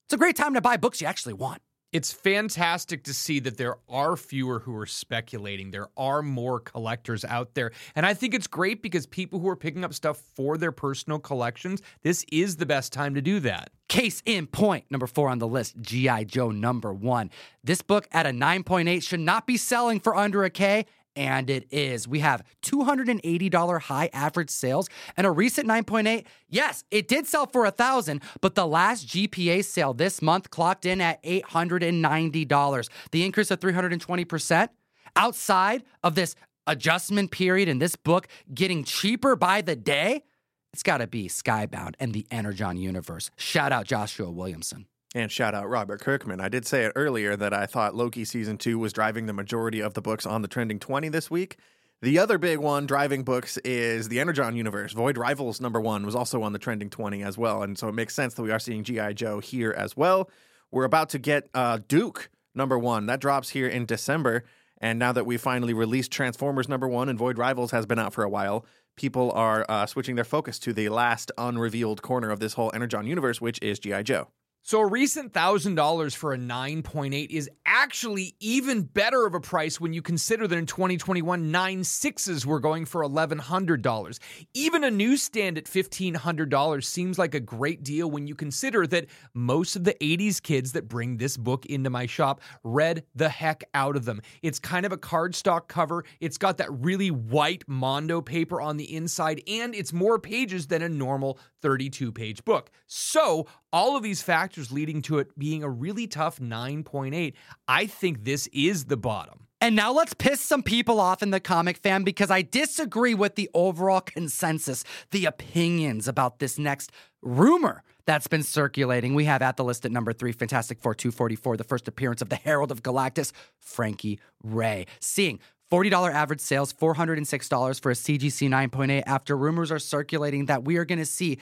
It's 0.07 0.15
a 0.15 0.17
great 0.17 0.37
time 0.37 0.55
to 0.55 0.63
buy 0.63 0.79
books 0.79 1.03
you 1.03 1.07
actually 1.07 1.35
want 1.35 1.61
it's 1.95 2.13
fantastic 2.13 3.05
to 3.05 3.15
see 3.15 3.39
that 3.39 3.57
there 3.57 3.77
are 3.89 4.17
fewer 4.17 4.59
who 4.59 4.77
are 4.77 4.85
speculating. 4.85 5.71
There 5.71 5.87
are 5.97 6.23
more 6.23 6.59
collectors 6.59 7.25
out 7.25 7.55
there. 7.55 7.71
And 7.95 8.05
I 8.05 8.15
think 8.15 8.35
it's 8.35 8.49
great 8.49 8.83
because 8.83 9.07
people 9.07 9.39
who 9.39 9.49
are 9.49 9.55
picking 9.55 9.85
up 9.85 9.95
stuff 9.95 10.21
for 10.35 10.59
their 10.59 10.73
personal 10.73 11.21
collections, 11.21 11.83
this 12.03 12.27
is 12.33 12.57
the 12.57 12.67
best 12.67 12.93
time 12.93 13.15
to 13.15 13.23
do 13.23 13.39
that. 13.41 13.71
Case 13.89 14.25
in 14.27 14.49
point, 14.49 14.87
number 14.91 15.07
four 15.07 15.29
on 15.29 15.39
the 15.39 15.47
list, 15.47 15.77
G.I. 15.81 16.25
Joe 16.25 16.51
number 16.51 16.93
one. 16.93 17.31
This 17.63 17.81
book 17.81 18.09
at 18.11 18.27
a 18.27 18.31
9.8 18.31 19.01
should 19.01 19.21
not 19.21 19.47
be 19.47 19.57
selling 19.57 20.01
for 20.01 20.17
under 20.17 20.43
a 20.43 20.51
K 20.51 20.87
and 21.17 21.51
it 21.51 21.67
is. 21.71 22.07
We 22.09 22.21
have 22.21 22.43
$280 22.63 23.81
high 23.83 24.11
average 24.13 24.51
sales 24.51 24.89
and 25.17 25.27
a 25.27 25.31
recent 25.31 25.69
9.8. 25.69 26.25
Yes, 26.49 26.85
it 26.91 27.09
did 27.09 27.27
sell 27.27 27.47
for 27.47 27.65
a 27.65 27.71
thousand, 27.71 28.23
but 28.41 28.55
the 28.55 28.67
last 28.67 29.07
GPA 29.09 29.65
sale 29.65 29.95
this 29.95 30.21
month 30.23 30.51
clocked 30.51 30.87
in 30.87 31.01
at 31.01 31.23
$890. 31.23 32.89
The 33.11 33.25
increase 33.25 33.51
of 33.51 33.61
320%. 33.61 34.69
Outside 35.17 35.85
of 36.03 36.15
this 36.15 36.35
adjustment 36.67 37.31
period 37.31 37.69
in 37.69 37.79
this 37.79 37.95
book 37.95 38.27
getting 38.53 38.85
cheaper 38.85 39.37
by 39.37 39.61
the 39.61 39.77
day, 39.77 40.25
it's 40.73 40.83
got 40.83 40.99
to 40.99 41.07
be 41.07 41.29
Skybound 41.29 41.95
and 42.01 42.13
the 42.13 42.27
Energon 42.31 42.77
universe. 42.77 43.31
Shout 43.37 43.71
out 43.71 43.87
Joshua 43.87 44.31
Williamson. 44.31 44.87
And 45.15 45.31
shout 45.31 45.55
out 45.55 45.69
Robert 45.69 46.01
Kirkman. 46.01 46.41
I 46.41 46.49
did 46.49 46.67
say 46.67 46.85
it 46.85 46.93
earlier 46.97 47.37
that 47.37 47.55
I 47.55 47.67
thought 47.67 47.95
Loki 47.95 48.25
season 48.25 48.59
two 48.59 48.81
was 48.81 48.93
driving 48.93 49.27
the 49.27 49.33
majority 49.33 49.81
of 49.81 49.95
the 49.95 50.03
books 50.03 50.27
on 50.27 50.43
the 50.43 50.49
trending 50.49 50.81
20 50.81 51.09
this 51.09 51.31
week. 51.31 51.57
The 52.03 52.19
other 52.19 52.37
big 52.37 52.59
one 52.59 52.85
driving 52.85 53.23
books 53.23 53.57
is 53.59 54.09
the 54.09 54.19
Energon 54.19 54.57
universe. 54.57 54.93
Void 54.93 55.17
Rivals 55.17 55.61
number 55.61 55.81
one 55.81 56.05
was 56.05 56.17
also 56.17 56.43
on 56.43 56.53
the 56.53 56.59
trending 56.59 56.91
20 56.91 57.23
as 57.23 57.39
well. 57.39 57.63
And 57.63 57.79
so 57.79 57.89
it 57.89 57.93
makes 57.93 58.15
sense 58.15 58.35
that 58.35 58.43
we 58.43 58.51
are 58.51 58.59
seeing 58.59 58.83
G.I. 58.83 59.13
Joe 59.13 59.39
here 59.39 59.73
as 59.73 59.97
well. 59.97 60.29
We're 60.73 60.85
about 60.85 61.11
to 61.11 61.21
get 61.21 61.49
uh, 61.55 61.79
Duke 61.87 62.29
number 62.55 62.77
one. 62.77 63.07
That 63.07 63.21
drops 63.21 63.51
here 63.51 63.69
in 63.69 63.87
December. 63.87 64.45
And 64.79 64.99
now 64.99 65.13
that 65.13 65.25
we 65.25 65.37
finally 65.37 65.73
released 65.73 66.11
Transformers 66.11 66.69
number 66.69 66.89
one 66.89 67.09
and 67.09 67.19
Void 67.19 67.39
Rivals 67.39 67.71
has 67.71 67.87
been 67.87 68.01
out 68.01 68.13
for 68.13 68.25
a 68.25 68.29
while, 68.29 68.67
people 68.97 69.31
are 69.31 69.65
uh, 69.69 69.87
switching 69.87 70.17
their 70.17 70.25
focus 70.25 70.59
to 70.59 70.73
the 70.73 70.89
last 70.89 71.31
unrevealed 71.39 72.03
corner 72.03 72.31
of 72.31 72.41
this 72.41 72.55
whole 72.55 72.73
Energon 72.75 73.07
universe, 73.07 73.41
which 73.41 73.61
is 73.63 73.79
G.I. 73.79 74.03
Joe. 74.03 74.29
So 74.67 74.81
a 74.81 74.87
recent 74.87 75.35
$1,000 75.35 76.17
for 76.17 76.33
a 76.33 76.39
9.8 76.39 77.29
is 77.29 77.51
actually 77.67 78.35
even 78.41 78.81
better 78.81 79.27
of 79.27 79.35
a 79.35 79.41
price 79.41 79.79
when 79.79 79.93
you 79.93 80.01
consider 80.01 80.49
that 80.49 80.57
in 80.57 80.65
2021, 80.65 81.53
9.6s 81.53 82.47
were 82.47 82.61
going 82.61 82.87
for 82.87 83.05
$1,100. 83.05 84.19
Even 84.55 84.85
a 84.85 84.91
newsstand 84.91 85.59
at 85.59 85.67
$1,500 85.67 86.83
seems 86.83 87.19
like 87.19 87.35
a 87.35 87.41
great 87.41 87.83
deal 87.83 88.11
when 88.11 88.27
you 88.27 88.35
consider 88.35 88.87
that 88.87 89.09
most 89.35 89.77
of 89.77 89.85
the 89.85 89.93
80s 90.01 90.41
kids 90.41 90.73
that 90.73 90.89
bring 90.89 91.19
this 91.19 91.37
book 91.37 91.67
into 91.67 91.91
my 91.91 92.07
shop 92.07 92.41
read 92.63 93.05
the 93.15 93.29
heck 93.29 93.65
out 93.75 93.97
of 93.97 94.07
them. 94.07 94.23
It's 94.41 94.59
kind 94.59 94.87
of 94.87 94.93
a 94.93 94.97
cardstock 94.97 95.69
cover. 95.69 96.07
It's 96.21 96.39
got 96.39 96.57
that 96.57 96.73
really 96.73 97.11
white 97.11 97.65
Mondo 97.69 98.23
paper 98.23 98.63
on 98.63 98.79
the 98.79 98.97
inside, 98.97 99.43
and 99.47 99.75
it's 99.75 99.93
more 99.93 100.19
pages 100.19 100.69
than 100.69 100.81
a 100.81 100.89
normal 100.89 101.39
32 101.61 102.13
page 102.13 102.43
book. 102.47 102.71
So 102.87 103.47
all 103.75 103.97
of 103.97 104.05
these 104.05 104.23
factors 104.23 104.71
leading 104.71 105.03
to 105.03 105.19
it 105.19 105.37
being 105.37 105.65
a 105.65 105.69
really 105.69 106.07
tough 106.07 106.39
9.8. 106.39 107.35
I 107.67 107.87
think 107.87 108.23
this 108.23 108.47
is 108.53 108.85
the 108.85 108.97
bottom. 108.97 109.49
And 109.61 109.75
now 109.75 109.93
let's 109.93 110.15
piss 110.15 110.41
some 110.41 110.63
people 110.63 111.01
off 111.01 111.25
in 111.25 111.31
the 111.31 111.41
comic 111.41 111.79
fan 111.79 112.05
because 112.05 112.31
I 112.31 112.43
disagree 112.43 113.15
with 113.15 113.35
the 113.35 113.51
overall 113.53 114.01
consensus, 114.01 114.85
the 115.11 115.25
opinions 115.25 116.07
about 116.07 116.39
this 116.39 116.57
next 116.57 116.93
rumor 117.21 117.83
that's 118.07 118.29
been 118.29 118.45
circulating. 118.45 119.15
We 119.15 119.25
have 119.25 119.43
at 119.43 119.57
the 119.57 119.65
list 119.65 119.85
at 119.85 119.91
number 119.91 120.13
three, 120.13 120.31
Fantastic 120.31 120.81
Four 120.81 120.95
244, 120.95 121.57
the 121.57 121.65
first 121.65 121.89
appearance 121.89 122.23
of 122.23 122.29
the 122.29 122.37
Herald 122.37 122.71
of 122.71 122.83
Galactus, 122.83 123.33
Frankie 123.59 124.21
Raye. 124.45 124.87
Seeing 125.01 125.41
$40 125.73 126.13
average 126.13 126.41
sales, 126.41 126.73
$406 126.73 127.81
for 127.81 127.91
a 127.91 127.95
CGC 127.95 128.49
9.8 128.49 129.03
after 129.07 129.37
rumors 129.37 129.73
are 129.73 129.81
circulating 129.81 130.47
that 130.47 130.65
we 130.65 130.77
are 130.77 130.85
going 130.85 131.01
to 131.01 131.07
see 131.07 131.39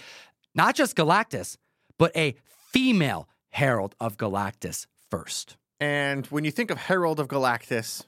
not 0.55 0.75
just 0.75 0.97
Galactus, 0.97 1.57
but 2.03 2.17
a 2.17 2.35
female 2.73 3.29
Herald 3.51 3.95
of 4.01 4.17
Galactus 4.17 4.89
first. 5.09 5.57
And 5.79 6.27
when 6.27 6.43
you 6.43 6.51
think 6.51 6.73
of 6.73 6.79
Herald 6.79 7.21
of 7.21 7.29
Galactus, 7.29 8.07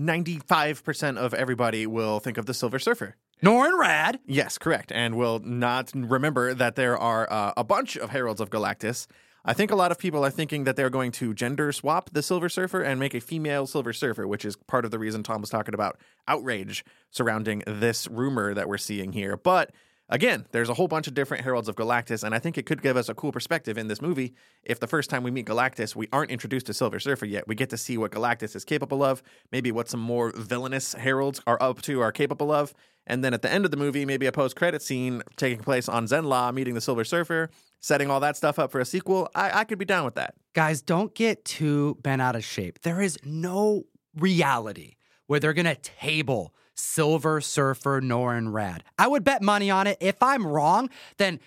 95% 0.00 1.18
of 1.18 1.34
everybody 1.34 1.86
will 1.86 2.20
think 2.20 2.38
of 2.38 2.46
the 2.46 2.54
Silver 2.54 2.78
Surfer. 2.78 3.16
Norrin 3.42 3.78
Radd. 3.78 4.18
Yes, 4.24 4.56
correct. 4.56 4.90
And 4.92 5.18
will 5.18 5.40
not 5.40 5.92
remember 5.94 6.54
that 6.54 6.74
there 6.76 6.96
are 6.96 7.30
uh, 7.30 7.52
a 7.54 7.64
bunch 7.64 7.98
of 7.98 8.08
Heralds 8.08 8.40
of 8.40 8.48
Galactus. 8.48 9.06
I 9.44 9.52
think 9.52 9.70
a 9.70 9.76
lot 9.76 9.90
of 9.90 9.98
people 9.98 10.24
are 10.24 10.30
thinking 10.30 10.64
that 10.64 10.76
they're 10.76 10.88
going 10.88 11.12
to 11.12 11.34
gender 11.34 11.70
swap 11.70 12.08
the 12.14 12.22
Silver 12.22 12.48
Surfer 12.48 12.80
and 12.80 12.98
make 12.98 13.12
a 13.12 13.20
female 13.20 13.66
Silver 13.66 13.92
Surfer, 13.92 14.26
which 14.26 14.46
is 14.46 14.56
part 14.56 14.86
of 14.86 14.90
the 14.90 14.98
reason 14.98 15.22
Tom 15.22 15.42
was 15.42 15.50
talking 15.50 15.74
about 15.74 15.98
outrage 16.26 16.82
surrounding 17.10 17.62
this 17.66 18.08
rumor 18.08 18.54
that 18.54 18.70
we're 18.70 18.78
seeing 18.78 19.12
here. 19.12 19.36
But 19.36 19.70
Again, 20.10 20.44
there's 20.52 20.68
a 20.68 20.74
whole 20.74 20.86
bunch 20.86 21.06
of 21.06 21.14
different 21.14 21.44
Heralds 21.44 21.66
of 21.66 21.76
Galactus, 21.76 22.24
and 22.24 22.34
I 22.34 22.38
think 22.38 22.58
it 22.58 22.66
could 22.66 22.82
give 22.82 22.96
us 22.96 23.08
a 23.08 23.14
cool 23.14 23.32
perspective 23.32 23.78
in 23.78 23.88
this 23.88 24.02
movie. 24.02 24.34
If 24.62 24.78
the 24.78 24.86
first 24.86 25.08
time 25.08 25.22
we 25.22 25.30
meet 25.30 25.46
Galactus, 25.46 25.96
we 25.96 26.08
aren't 26.12 26.30
introduced 26.30 26.66
to 26.66 26.74
Silver 26.74 27.00
Surfer 27.00 27.24
yet, 27.24 27.48
we 27.48 27.54
get 27.54 27.70
to 27.70 27.78
see 27.78 27.96
what 27.96 28.10
Galactus 28.10 28.54
is 28.54 28.66
capable 28.66 29.02
of, 29.02 29.22
maybe 29.50 29.72
what 29.72 29.88
some 29.88 30.00
more 30.00 30.30
villainous 30.36 30.92
Heralds 30.92 31.40
are 31.46 31.56
up 31.60 31.80
to, 31.82 32.02
are 32.02 32.12
capable 32.12 32.52
of. 32.52 32.74
And 33.06 33.24
then 33.24 33.32
at 33.32 33.40
the 33.40 33.50
end 33.50 33.64
of 33.64 33.70
the 33.70 33.78
movie, 33.78 34.04
maybe 34.04 34.26
a 34.26 34.32
post 34.32 34.56
credit 34.56 34.82
scene 34.82 35.22
taking 35.36 35.60
place 35.60 35.88
on 35.88 36.06
Zenn-La 36.06 36.52
meeting 36.52 36.74
the 36.74 36.80
Silver 36.82 37.04
Surfer, 37.04 37.50
setting 37.80 38.10
all 38.10 38.20
that 38.20 38.36
stuff 38.36 38.58
up 38.58 38.70
for 38.70 38.80
a 38.80 38.84
sequel. 38.84 39.30
I, 39.34 39.60
I 39.60 39.64
could 39.64 39.78
be 39.78 39.84
down 39.86 40.04
with 40.04 40.16
that. 40.16 40.34
Guys, 40.54 40.82
don't 40.82 41.14
get 41.14 41.46
too 41.46 41.96
bent 42.02 42.20
out 42.20 42.36
of 42.36 42.44
shape. 42.44 42.80
There 42.82 43.00
is 43.00 43.18
no 43.24 43.84
reality 44.14 44.96
where 45.26 45.40
they're 45.40 45.54
going 45.54 45.64
to 45.64 45.76
table 45.76 46.54
Silver 46.74 47.40
Surfer 47.40 48.00
Norrin 48.00 48.52
Radd. 48.52 48.80
I 48.98 49.08
would 49.08 49.24
bet 49.24 49.42
money 49.42 49.70
on 49.70 49.86
it. 49.86 49.98
If 50.00 50.22
I'm 50.22 50.46
wrong, 50.46 50.90
then 51.18 51.40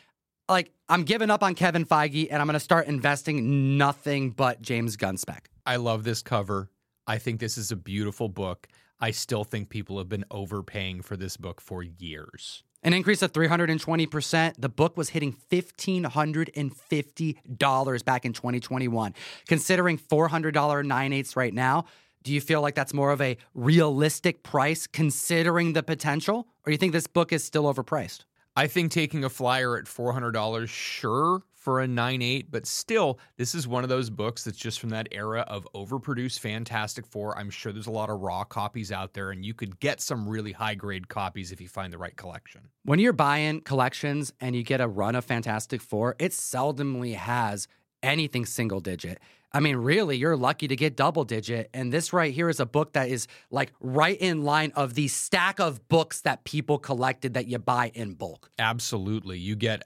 like 0.49 0.71
I'm 0.89 1.03
giving 1.03 1.29
up 1.29 1.43
on 1.43 1.55
Kevin 1.55 1.85
Feige 1.85 2.27
and 2.29 2.41
I'm 2.41 2.47
going 2.47 2.53
to 2.53 2.59
start 2.59 2.87
investing 2.87 3.77
nothing 3.77 4.31
but 4.31 4.61
James 4.61 4.95
Gunn 4.95 5.17
spec. 5.17 5.49
I 5.65 5.75
love 5.75 6.03
this 6.03 6.21
cover. 6.21 6.69
I 7.05 7.17
think 7.17 7.39
this 7.39 7.57
is 7.57 7.71
a 7.71 7.75
beautiful 7.75 8.29
book. 8.29 8.67
I 8.99 9.11
still 9.11 9.43
think 9.43 9.69
people 9.69 9.99
have 9.99 10.09
been 10.09 10.25
overpaying 10.31 11.03
for 11.03 11.15
this 11.15 11.37
book 11.37 11.61
for 11.61 11.83
years. 11.83 12.63
An 12.83 12.93
increase 12.93 13.21
of 13.21 13.33
320%. 13.33 14.53
The 14.57 14.69
book 14.69 14.97
was 14.97 15.09
hitting 15.09 15.35
$1,550 15.51 18.05
back 18.05 18.25
in 18.25 18.33
2021. 18.33 19.13
Considering 19.47 19.97
$400 19.97 20.85
9 20.85 21.13
eighths 21.13 21.35
right 21.35 21.53
now, 21.53 21.85
do 22.27 22.33
you 22.33 22.41
feel 22.41 22.61
like 22.61 22.75
that's 22.75 22.93
more 22.93 23.11
of 23.11 23.21
a 23.21 23.37
realistic 23.53 24.43
price 24.43 24.85
considering 24.85 25.71
the 25.71 25.81
potential? 25.81 26.45
Or 26.65 26.73
you 26.73 26.77
think 26.77 26.91
this 26.91 27.07
book 27.07 27.31
is 27.31 27.41
still 27.41 27.73
overpriced? 27.73 28.25
I 28.53 28.67
think 28.67 28.91
taking 28.91 29.23
a 29.23 29.29
flyer 29.29 29.77
at 29.77 29.85
$400, 29.85 30.67
sure, 30.67 31.43
for 31.53 31.79
a 31.79 31.87
9.8, 31.87 32.47
but 32.49 32.65
still, 32.65 33.17
this 33.37 33.55
is 33.55 33.65
one 33.65 33.83
of 33.83 33.89
those 33.89 34.09
books 34.09 34.43
that's 34.43 34.57
just 34.57 34.81
from 34.81 34.89
that 34.89 35.07
era 35.11 35.45
of 35.47 35.65
overproduced 35.73 36.39
Fantastic 36.39 37.05
Four. 37.05 37.37
I'm 37.37 37.49
sure 37.49 37.71
there's 37.71 37.87
a 37.87 37.91
lot 37.91 38.09
of 38.09 38.19
raw 38.19 38.43
copies 38.43 38.91
out 38.91 39.13
there, 39.13 39.31
and 39.31 39.45
you 39.45 39.53
could 39.53 39.79
get 39.79 40.01
some 40.01 40.27
really 40.27 40.51
high 40.51 40.75
grade 40.75 41.07
copies 41.07 41.53
if 41.53 41.61
you 41.61 41.69
find 41.69 41.93
the 41.93 41.97
right 41.97 42.15
collection. 42.17 42.67
When 42.83 42.99
you're 42.99 43.13
buying 43.13 43.61
collections 43.61 44.33
and 44.41 44.53
you 44.53 44.63
get 44.63 44.81
a 44.81 44.87
run 44.87 45.15
of 45.15 45.23
Fantastic 45.23 45.81
Four, 45.81 46.17
it 46.19 46.33
seldomly 46.33 47.15
has 47.15 47.69
anything 48.03 48.45
single 48.45 48.79
digit. 48.79 49.19
I 49.51 49.59
mean, 49.59 49.77
really, 49.77 50.17
you're 50.17 50.35
lucky 50.35 50.67
to 50.67 50.75
get 50.75 50.95
double 50.95 51.23
digit. 51.23 51.69
And 51.73 51.91
this 51.91 52.11
right 52.11 52.33
here 52.33 52.49
is 52.49 52.59
a 52.59 52.65
book 52.65 52.93
that 52.93 53.09
is 53.09 53.27
like 53.49 53.71
right 53.79 54.17
in 54.19 54.43
line 54.43 54.71
of 54.75 54.93
the 54.93 55.07
stack 55.07 55.59
of 55.59 55.87
books 55.87 56.21
that 56.21 56.43
people 56.43 56.77
collected 56.77 57.33
that 57.35 57.47
you 57.47 57.57
buy 57.57 57.91
in 57.93 58.13
bulk. 58.13 58.51
Absolutely. 58.59 59.39
You 59.39 59.55
get 59.55 59.83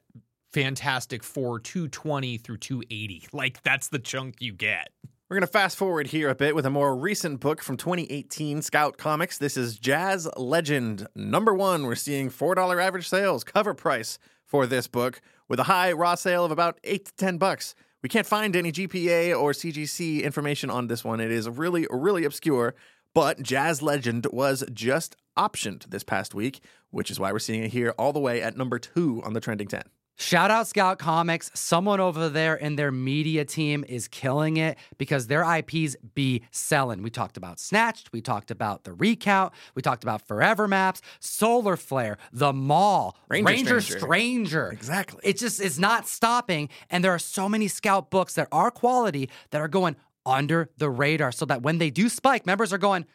Fantastic 0.51 1.23
Four 1.23 1.59
220 1.59 2.37
through 2.37 2.57
280. 2.57 3.27
Like, 3.33 3.61
that's 3.63 3.87
the 3.87 3.99
chunk 3.99 4.35
you 4.39 4.53
get. 4.53 4.89
We're 5.29 5.35
going 5.35 5.47
to 5.47 5.47
fast 5.47 5.77
forward 5.77 6.07
here 6.07 6.27
a 6.29 6.35
bit 6.35 6.55
with 6.55 6.65
a 6.65 6.69
more 6.69 6.93
recent 6.93 7.39
book 7.39 7.61
from 7.61 7.77
2018 7.77 8.61
Scout 8.61 8.97
Comics. 8.97 9.37
This 9.37 9.55
is 9.55 9.79
Jazz 9.79 10.27
Legend. 10.35 11.07
Number 11.15 11.53
one, 11.53 11.85
we're 11.85 11.95
seeing 11.95 12.29
$4 12.29 12.83
average 12.83 13.07
sales, 13.07 13.45
cover 13.45 13.73
price 13.73 14.19
for 14.45 14.67
this 14.67 14.87
book, 14.87 15.21
with 15.47 15.59
a 15.61 15.63
high 15.63 15.93
raw 15.93 16.15
sale 16.15 16.43
of 16.43 16.51
about 16.51 16.79
8 16.83 17.05
to 17.05 17.15
10 17.15 17.37
bucks. 17.37 17.75
We 18.01 18.09
can't 18.09 18.25
find 18.25 18.55
any 18.55 18.71
GPA 18.71 19.39
or 19.39 19.51
CGC 19.51 20.23
information 20.23 20.69
on 20.69 20.87
this 20.87 21.03
one. 21.03 21.19
It 21.19 21.31
is 21.31 21.47
really, 21.47 21.87
really 21.91 22.23
obscure. 22.23 22.73
But 23.13 23.41
Jazz 23.43 23.81
Legend 23.81 24.27
was 24.31 24.63
just 24.73 25.15
optioned 25.37 25.89
this 25.89 26.03
past 26.03 26.33
week, 26.33 26.61
which 26.89 27.11
is 27.11 27.19
why 27.19 27.31
we're 27.31 27.39
seeing 27.39 27.63
it 27.63 27.71
here 27.71 27.93
all 27.97 28.13
the 28.13 28.19
way 28.19 28.41
at 28.41 28.57
number 28.57 28.79
two 28.79 29.21
on 29.23 29.33
the 29.33 29.41
trending 29.41 29.67
10. 29.67 29.83
Shout 30.21 30.51
out 30.51 30.67
Scout 30.67 30.99
Comics. 30.99 31.49
Someone 31.55 31.99
over 31.99 32.29
there 32.29 32.53
in 32.53 32.75
their 32.75 32.91
media 32.91 33.43
team 33.43 33.83
is 33.89 34.07
killing 34.07 34.57
it 34.57 34.77
because 34.99 35.25
their 35.25 35.43
IPs 35.43 35.95
be 36.13 36.43
selling. 36.51 37.01
We 37.01 37.09
talked 37.09 37.37
about 37.37 37.59
Snatched. 37.59 38.13
We 38.13 38.21
talked 38.21 38.51
about 38.51 38.83
The 38.83 38.93
Recount. 38.93 39.51
We 39.73 39.81
talked 39.81 40.03
about 40.03 40.21
Forever 40.27 40.67
Maps, 40.67 41.01
Solar 41.19 41.75
Flare, 41.75 42.19
The 42.31 42.53
Mall, 42.53 43.17
Ranger 43.29 43.47
Ranger, 43.47 43.81
Stranger. 43.81 43.99
Stranger. 43.99 44.71
Exactly. 44.71 45.21
It 45.23 45.37
just 45.37 45.59
is 45.59 45.79
not 45.79 46.07
stopping. 46.07 46.69
And 46.91 47.03
there 47.03 47.11
are 47.11 47.19
so 47.19 47.49
many 47.49 47.67
Scout 47.67 48.11
books 48.11 48.35
that 48.35 48.47
are 48.51 48.69
quality 48.69 49.27
that 49.49 49.59
are 49.59 49.67
going 49.67 49.95
under 50.23 50.69
the 50.77 50.91
radar 50.91 51.31
so 51.31 51.45
that 51.45 51.63
when 51.63 51.79
they 51.79 51.89
do 51.89 52.07
spike, 52.09 52.45
members 52.45 52.71
are 52.71 52.77
going, 52.77 53.07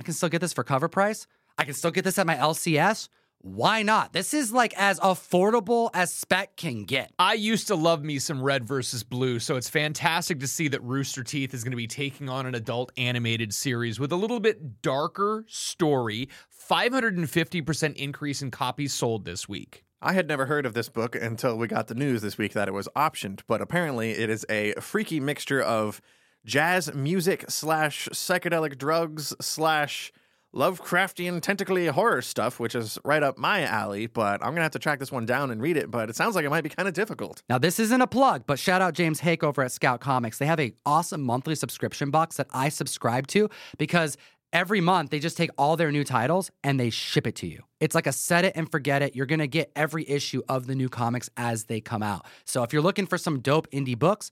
I 0.00 0.02
can 0.02 0.14
still 0.14 0.30
get 0.30 0.40
this 0.40 0.54
for 0.54 0.64
cover 0.64 0.88
price. 0.88 1.26
I 1.58 1.64
can 1.64 1.74
still 1.74 1.90
get 1.90 2.04
this 2.04 2.18
at 2.18 2.26
my 2.26 2.36
LCS. 2.36 3.10
Why 3.40 3.84
not? 3.84 4.12
This 4.12 4.34
is 4.34 4.52
like 4.52 4.74
as 4.76 4.98
affordable 4.98 5.90
as 5.94 6.12
spec 6.12 6.56
can 6.56 6.84
get. 6.84 7.12
I 7.20 7.34
used 7.34 7.68
to 7.68 7.76
love 7.76 8.02
me 8.02 8.18
some 8.18 8.42
red 8.42 8.66
versus 8.66 9.04
blue, 9.04 9.38
so 9.38 9.56
it's 9.56 9.68
fantastic 9.68 10.40
to 10.40 10.48
see 10.48 10.66
that 10.68 10.82
Rooster 10.82 11.22
Teeth 11.22 11.54
is 11.54 11.62
going 11.62 11.70
to 11.70 11.76
be 11.76 11.86
taking 11.86 12.28
on 12.28 12.46
an 12.46 12.56
adult 12.56 12.90
animated 12.96 13.54
series 13.54 14.00
with 14.00 14.10
a 14.10 14.16
little 14.16 14.40
bit 14.40 14.82
darker 14.82 15.44
story. 15.46 16.28
550% 16.68 17.94
increase 17.94 18.42
in 18.42 18.50
copies 18.50 18.92
sold 18.92 19.24
this 19.24 19.48
week. 19.48 19.84
I 20.02 20.14
had 20.14 20.26
never 20.26 20.46
heard 20.46 20.66
of 20.66 20.74
this 20.74 20.88
book 20.88 21.14
until 21.14 21.56
we 21.56 21.68
got 21.68 21.86
the 21.86 21.94
news 21.94 22.22
this 22.22 22.38
week 22.38 22.52
that 22.54 22.68
it 22.68 22.74
was 22.74 22.88
optioned, 22.96 23.40
but 23.46 23.60
apparently 23.60 24.12
it 24.12 24.30
is 24.30 24.44
a 24.48 24.74
freaky 24.80 25.20
mixture 25.20 25.60
of 25.60 26.00
jazz 26.44 26.92
music 26.92 27.44
slash 27.48 28.08
psychedelic 28.12 28.78
drugs 28.78 29.34
slash 29.40 30.12
Lovecraftian 30.54 31.42
tentacly 31.42 31.86
horror 31.88 32.22
stuff, 32.22 32.58
which 32.58 32.74
is 32.74 32.98
right 33.04 33.22
up 33.22 33.36
my 33.36 33.64
alley, 33.64 34.06
but 34.06 34.42
I'm 34.42 34.50
gonna 34.52 34.62
have 34.62 34.72
to 34.72 34.78
track 34.78 34.98
this 34.98 35.12
one 35.12 35.26
down 35.26 35.50
and 35.50 35.60
read 35.60 35.76
it, 35.76 35.90
but 35.90 36.08
it 36.08 36.16
sounds 36.16 36.34
like 36.34 36.44
it 36.44 36.50
might 36.50 36.64
be 36.64 36.70
kind 36.70 36.88
of 36.88 36.94
difficult. 36.94 37.42
Now, 37.48 37.58
this 37.58 37.78
isn't 37.78 38.00
a 38.00 38.06
plug, 38.06 38.44
but 38.46 38.58
shout 38.58 38.80
out 38.80 38.94
James 38.94 39.20
Haick 39.20 39.42
over 39.42 39.62
at 39.62 39.72
Scout 39.72 40.00
Comics. 40.00 40.38
They 40.38 40.46
have 40.46 40.58
a 40.58 40.72
awesome 40.86 41.22
monthly 41.22 41.54
subscription 41.54 42.10
box 42.10 42.36
that 42.36 42.46
I 42.50 42.70
subscribe 42.70 43.26
to 43.28 43.50
because 43.76 44.16
every 44.52 44.80
month 44.80 45.10
they 45.10 45.18
just 45.18 45.36
take 45.36 45.50
all 45.58 45.76
their 45.76 45.92
new 45.92 46.04
titles 46.04 46.50
and 46.64 46.80
they 46.80 46.90
ship 46.90 47.26
it 47.26 47.34
to 47.36 47.46
you. 47.46 47.62
It's 47.80 47.94
like 47.94 48.06
a 48.06 48.12
set 48.12 48.44
it 48.44 48.54
and 48.56 48.70
forget 48.70 49.02
it. 49.02 49.14
You're 49.14 49.26
going 49.26 49.38
to 49.40 49.46
get 49.46 49.70
every 49.76 50.08
issue 50.08 50.42
of 50.48 50.66
the 50.66 50.74
new 50.74 50.88
comics 50.88 51.28
as 51.36 51.64
they 51.64 51.80
come 51.80 52.02
out. 52.02 52.24
So 52.46 52.62
if 52.62 52.72
you're 52.72 52.82
looking 52.82 53.06
for 53.06 53.18
some 53.18 53.40
dope 53.40 53.70
indie 53.70 53.98
books, 53.98 54.30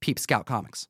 peep 0.00 0.18
Scout 0.18 0.46
Comics. 0.46 0.86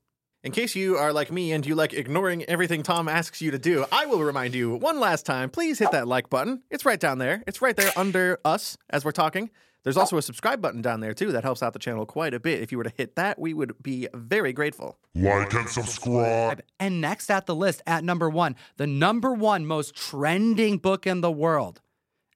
In 0.46 0.52
case 0.52 0.76
you 0.76 0.96
are 0.96 1.12
like 1.12 1.32
me 1.32 1.50
and 1.50 1.66
you 1.66 1.74
like 1.74 1.92
ignoring 1.92 2.44
everything 2.44 2.84
Tom 2.84 3.08
asks 3.08 3.42
you 3.42 3.50
to 3.50 3.58
do, 3.58 3.84
I 3.90 4.06
will 4.06 4.22
remind 4.22 4.54
you 4.54 4.76
one 4.76 5.00
last 5.00 5.26
time 5.26 5.50
please 5.50 5.80
hit 5.80 5.90
that 5.90 6.06
like 6.06 6.30
button. 6.30 6.62
It's 6.70 6.84
right 6.84 7.00
down 7.00 7.18
there. 7.18 7.42
It's 7.48 7.60
right 7.60 7.76
there 7.76 7.90
under 7.96 8.38
us 8.44 8.78
as 8.88 9.04
we're 9.04 9.10
talking. 9.10 9.50
There's 9.82 9.96
also 9.96 10.18
a 10.18 10.22
subscribe 10.22 10.62
button 10.62 10.82
down 10.82 11.00
there 11.00 11.14
too 11.14 11.32
that 11.32 11.42
helps 11.42 11.64
out 11.64 11.72
the 11.72 11.80
channel 11.80 12.06
quite 12.06 12.32
a 12.32 12.38
bit. 12.38 12.62
If 12.62 12.70
you 12.70 12.78
were 12.78 12.84
to 12.84 12.92
hit 12.96 13.16
that, 13.16 13.40
we 13.40 13.54
would 13.54 13.82
be 13.82 14.06
very 14.14 14.52
grateful. 14.52 14.98
Like 15.16 15.52
and 15.52 15.68
subscribe. 15.68 16.62
And 16.78 17.00
next 17.00 17.28
at 17.28 17.46
the 17.46 17.54
list, 17.56 17.82
at 17.84 18.04
number 18.04 18.30
one, 18.30 18.54
the 18.76 18.86
number 18.86 19.32
one 19.32 19.66
most 19.66 19.96
trending 19.96 20.78
book 20.78 21.08
in 21.08 21.22
the 21.22 21.32
world 21.32 21.80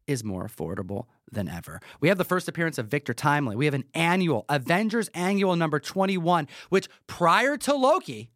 is 0.09 0.25
more 0.25 0.49
affordable 0.49 1.05
than 1.33 1.49
ever. 1.49 1.81
We 2.01 2.09
have 2.09 2.19
the 2.19 2.25
first 2.25 2.49
appearance 2.49 2.79
of 2.79 2.89
Victor 2.89 3.15
Timely. 3.15 3.57
We 3.57 3.65
have 3.67 3.75
an 3.75 3.85
annual, 3.95 4.45
Avengers 4.49 5.09
Annual 5.15 5.57
number 5.57 5.81
21, 5.81 6.49
which 6.69 6.89
prior 7.07 7.57
to 7.59 7.75
Loki 7.75 8.31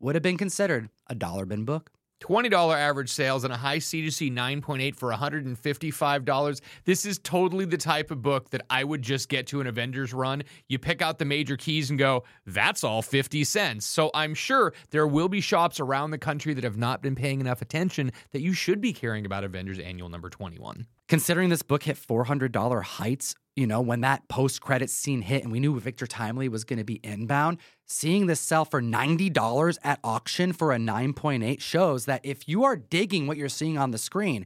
would 0.00 0.14
have 0.14 0.22
been 0.22 0.38
considered 0.38 0.90
a 1.08 1.14
dollar 1.14 1.46
bin 1.46 1.64
book. 1.64 1.90
$20 2.24 2.74
average 2.74 3.10
sales 3.10 3.44
and 3.44 3.52
a 3.52 3.56
high 3.56 3.78
CGC 3.78 4.32
9.8 4.32 4.96
for 4.96 5.12
$155. 5.12 6.60
This 6.84 7.04
is 7.04 7.18
totally 7.18 7.66
the 7.66 7.76
type 7.76 8.10
of 8.10 8.22
book 8.22 8.50
that 8.50 8.62
I 8.70 8.82
would 8.82 9.02
just 9.02 9.28
get 9.28 9.46
to 9.48 9.60
an 9.60 9.66
Avengers 9.66 10.14
run. 10.14 10.42
You 10.68 10.78
pick 10.78 11.02
out 11.02 11.18
the 11.18 11.26
major 11.26 11.56
keys 11.56 11.90
and 11.90 11.98
go, 11.98 12.24
that's 12.46 12.82
all 12.82 13.02
50 13.02 13.44
cents. 13.44 13.84
So 13.84 14.10
I'm 14.14 14.34
sure 14.34 14.72
there 14.90 15.06
will 15.06 15.28
be 15.28 15.42
shops 15.42 15.80
around 15.80 16.12
the 16.12 16.18
country 16.18 16.54
that 16.54 16.64
have 16.64 16.78
not 16.78 17.02
been 17.02 17.14
paying 17.14 17.40
enough 17.40 17.60
attention 17.60 18.10
that 18.32 18.40
you 18.40 18.54
should 18.54 18.80
be 18.80 18.94
caring 18.94 19.26
about 19.26 19.44
Avengers 19.44 19.78
Annual 19.78 20.08
number 20.08 20.30
21. 20.30 20.86
Considering 21.08 21.50
this 21.50 21.62
book 21.62 21.82
hit 21.82 21.96
$400 21.96 22.82
heights, 22.82 23.34
you 23.56 23.66
know, 23.66 23.80
when 23.80 24.00
that 24.00 24.26
post 24.28 24.60
credit 24.60 24.90
scene 24.90 25.22
hit 25.22 25.44
and 25.44 25.52
we 25.52 25.60
knew 25.60 25.78
Victor 25.78 26.06
Timely 26.06 26.48
was 26.48 26.64
going 26.64 26.78
to 26.78 26.84
be 26.84 27.00
inbound, 27.04 27.58
seeing 27.86 28.26
this 28.26 28.40
sell 28.40 28.64
for 28.64 28.82
$90 28.82 29.78
at 29.84 30.00
auction 30.02 30.52
for 30.52 30.72
a 30.72 30.76
9.8 30.76 31.60
shows 31.60 32.06
that 32.06 32.20
if 32.24 32.48
you 32.48 32.64
are 32.64 32.76
digging 32.76 33.26
what 33.26 33.36
you're 33.36 33.48
seeing 33.48 33.78
on 33.78 33.92
the 33.92 33.98
screen, 33.98 34.44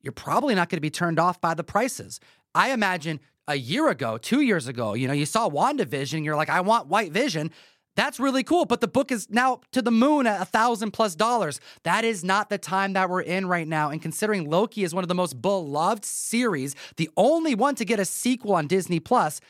you're 0.00 0.12
probably 0.12 0.54
not 0.54 0.68
going 0.68 0.76
to 0.78 0.82
be 0.82 0.90
turned 0.90 1.18
off 1.18 1.40
by 1.40 1.54
the 1.54 1.64
prices. 1.64 2.18
I 2.54 2.70
imagine 2.70 3.20
a 3.46 3.54
year 3.54 3.88
ago, 3.88 4.18
two 4.18 4.40
years 4.40 4.66
ago, 4.66 4.94
you 4.94 5.06
know, 5.06 5.14
you 5.14 5.26
saw 5.26 5.48
WandaVision, 5.48 6.24
you're 6.24 6.36
like, 6.36 6.50
I 6.50 6.60
want 6.60 6.88
White 6.88 7.12
Vision. 7.12 7.50
That's 7.98 8.20
really 8.20 8.44
cool, 8.44 8.64
but 8.64 8.80
the 8.80 8.86
book 8.86 9.10
is 9.10 9.28
now 9.28 9.60
to 9.72 9.82
the 9.82 9.90
moon 9.90 10.28
at 10.28 10.40
a 10.40 10.44
thousand 10.44 10.92
plus 10.92 11.16
dollars. 11.16 11.58
That 11.82 12.04
is 12.04 12.22
not 12.22 12.48
the 12.48 12.56
time 12.56 12.92
that 12.92 13.10
we're 13.10 13.22
in 13.22 13.48
right 13.48 13.66
now. 13.66 13.90
And 13.90 14.00
considering 14.00 14.48
Loki 14.48 14.84
is 14.84 14.94
one 14.94 15.02
of 15.02 15.08
the 15.08 15.16
most 15.16 15.42
beloved 15.42 16.04
series, 16.04 16.76
the 16.96 17.10
only 17.16 17.56
one 17.56 17.74
to 17.74 17.84
get 17.84 17.98
a 17.98 18.04
sequel 18.04 18.54
on 18.54 18.68
Disney 18.68 19.00
Plus, 19.00 19.40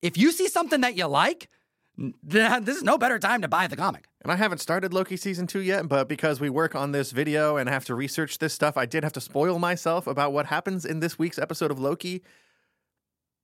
if 0.00 0.16
you 0.16 0.32
see 0.32 0.48
something 0.48 0.80
that 0.80 0.96
you 0.96 1.04
like, 1.04 1.50
this 2.22 2.76
is 2.78 2.82
no 2.82 2.96
better 2.96 3.18
time 3.18 3.42
to 3.42 3.48
buy 3.48 3.66
the 3.66 3.76
comic. 3.76 4.06
And 4.22 4.32
I 4.32 4.36
haven't 4.36 4.62
started 4.62 4.94
Loki 4.94 5.18
season 5.18 5.46
two 5.46 5.60
yet, 5.60 5.86
but 5.86 6.08
because 6.08 6.40
we 6.40 6.48
work 6.48 6.74
on 6.74 6.92
this 6.92 7.10
video 7.10 7.58
and 7.58 7.68
have 7.68 7.84
to 7.84 7.94
research 7.94 8.38
this 8.38 8.54
stuff, 8.54 8.78
I 8.78 8.86
did 8.86 9.04
have 9.04 9.12
to 9.12 9.20
spoil 9.20 9.58
myself 9.58 10.06
about 10.06 10.32
what 10.32 10.46
happens 10.46 10.86
in 10.86 11.00
this 11.00 11.18
week's 11.18 11.38
episode 11.38 11.70
of 11.70 11.78
Loki. 11.78 12.22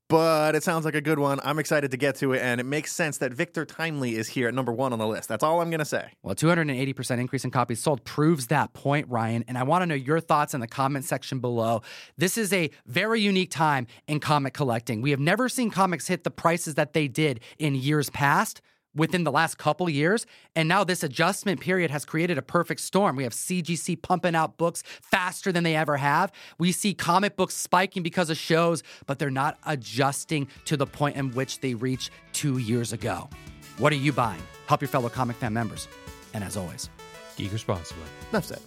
But 0.09 0.55
it 0.55 0.63
sounds 0.63 0.85
like 0.85 0.95
a 0.95 1.01
good 1.01 1.19
one. 1.19 1.41
I'm 1.45 1.59
excited 1.59 1.91
to 1.91 1.97
get 1.97 2.17
to 2.17 2.33
it, 2.33 2.43
and 2.43 2.61
it 2.61 2.65
makes 2.65 2.93
sense 2.93 3.19
that 3.19 3.33
Victor 3.33 3.65
Timely 3.65 4.17
is 4.17 4.29
here 4.29 4.49
at 4.49 4.55
number 4.55 4.73
one 4.73 4.93
on 4.93 4.99
the 4.99 5.07
list. 5.07 5.29
That's 5.29 5.43
all 5.43 5.61
I'm 5.61 5.71
going 5.71 5.79
to 5.79 5.85
say. 5.85 6.09
Well, 6.23 6.35
280% 6.35 7.19
increase 7.19 7.45
in 7.45 7.51
copies 7.51 7.81
sold 7.81 8.05
proves 8.05 8.49
that 8.49 8.73
point, 8.75 9.09
Ryan. 9.09 9.45
And 9.49 9.57
I 9.57 9.63
want 9.63 9.83
to 9.83 9.87
know 9.87 9.95
your 9.95 10.21
thoughts 10.21 10.55
in 10.55 10.61
the 10.61 10.67
comment 10.67 11.05
section 11.05 11.39
below. 11.39 11.83
This 12.17 12.37
is 12.37 12.53
a 12.53 12.71
very 12.87 13.21
unique 13.21 13.51
time 13.51 13.87
in 14.07 14.21
comic 14.21 14.55
collecting. 14.55 15.01
We 15.01 15.11
have 15.11 15.21
never 15.21 15.49
seen 15.49 15.71
comics 15.71 16.07
hit 16.07 16.25
the 16.25 16.31
prices 16.31 16.75
that 16.75 16.93
they 16.93 17.09
did 17.09 17.41
in 17.59 17.75
years 17.75 18.11
past 18.11 18.61
within 18.95 19.25
the 19.25 19.33
last 19.33 19.59
couple 19.59 19.89
years. 19.89 20.27
And 20.55 20.69
now 20.69 20.85
this 20.85 21.03
adjustment 21.03 21.61
period 21.61 21.91
has 21.91 22.05
created 22.05 22.39
a 22.39 22.43
perfect 22.43 22.81
storm. 22.81 23.17
We 23.17 23.25
have 23.25 23.33
CGC 23.33 24.01
pumping 24.03 24.35
out 24.35 24.57
books 24.57 24.83
faster 25.03 25.53
than 25.53 25.65
they 25.65 25.77
ever 25.77 25.97
have. 25.97 26.33
We 26.59 26.73
see 26.73 26.95
comic 26.95 27.37
books 27.37 27.55
spiking 27.55 28.03
because 28.03 28.31
of 28.31 28.37
shows, 28.37 28.83
but 29.07 29.19
they're 29.19 29.31
not 29.31 29.59
adjusting 29.67 30.49
to 30.67 30.77
the 30.77 30.87
point 30.87 31.17
in 31.17 31.33
which 31.33 31.61
they 31.61 31.75
reached 31.75 32.11
two 32.33 32.59
years 32.59 32.93
ago. 32.93 33.29
What 33.79 33.93
are 33.93 33.97
you 33.97 34.13
buying? 34.13 34.43
Help 34.67 34.81
your 34.81 34.89
fellow 34.89 35.09
comic 35.09 35.37
fan 35.37 35.53
members. 35.53 35.89
And 36.33 36.45
as 36.45 36.57
always, 36.57 36.89
Geek 37.37 37.53
responsibly. 37.53 38.05
Enough 38.31 38.45
said. 38.45 38.61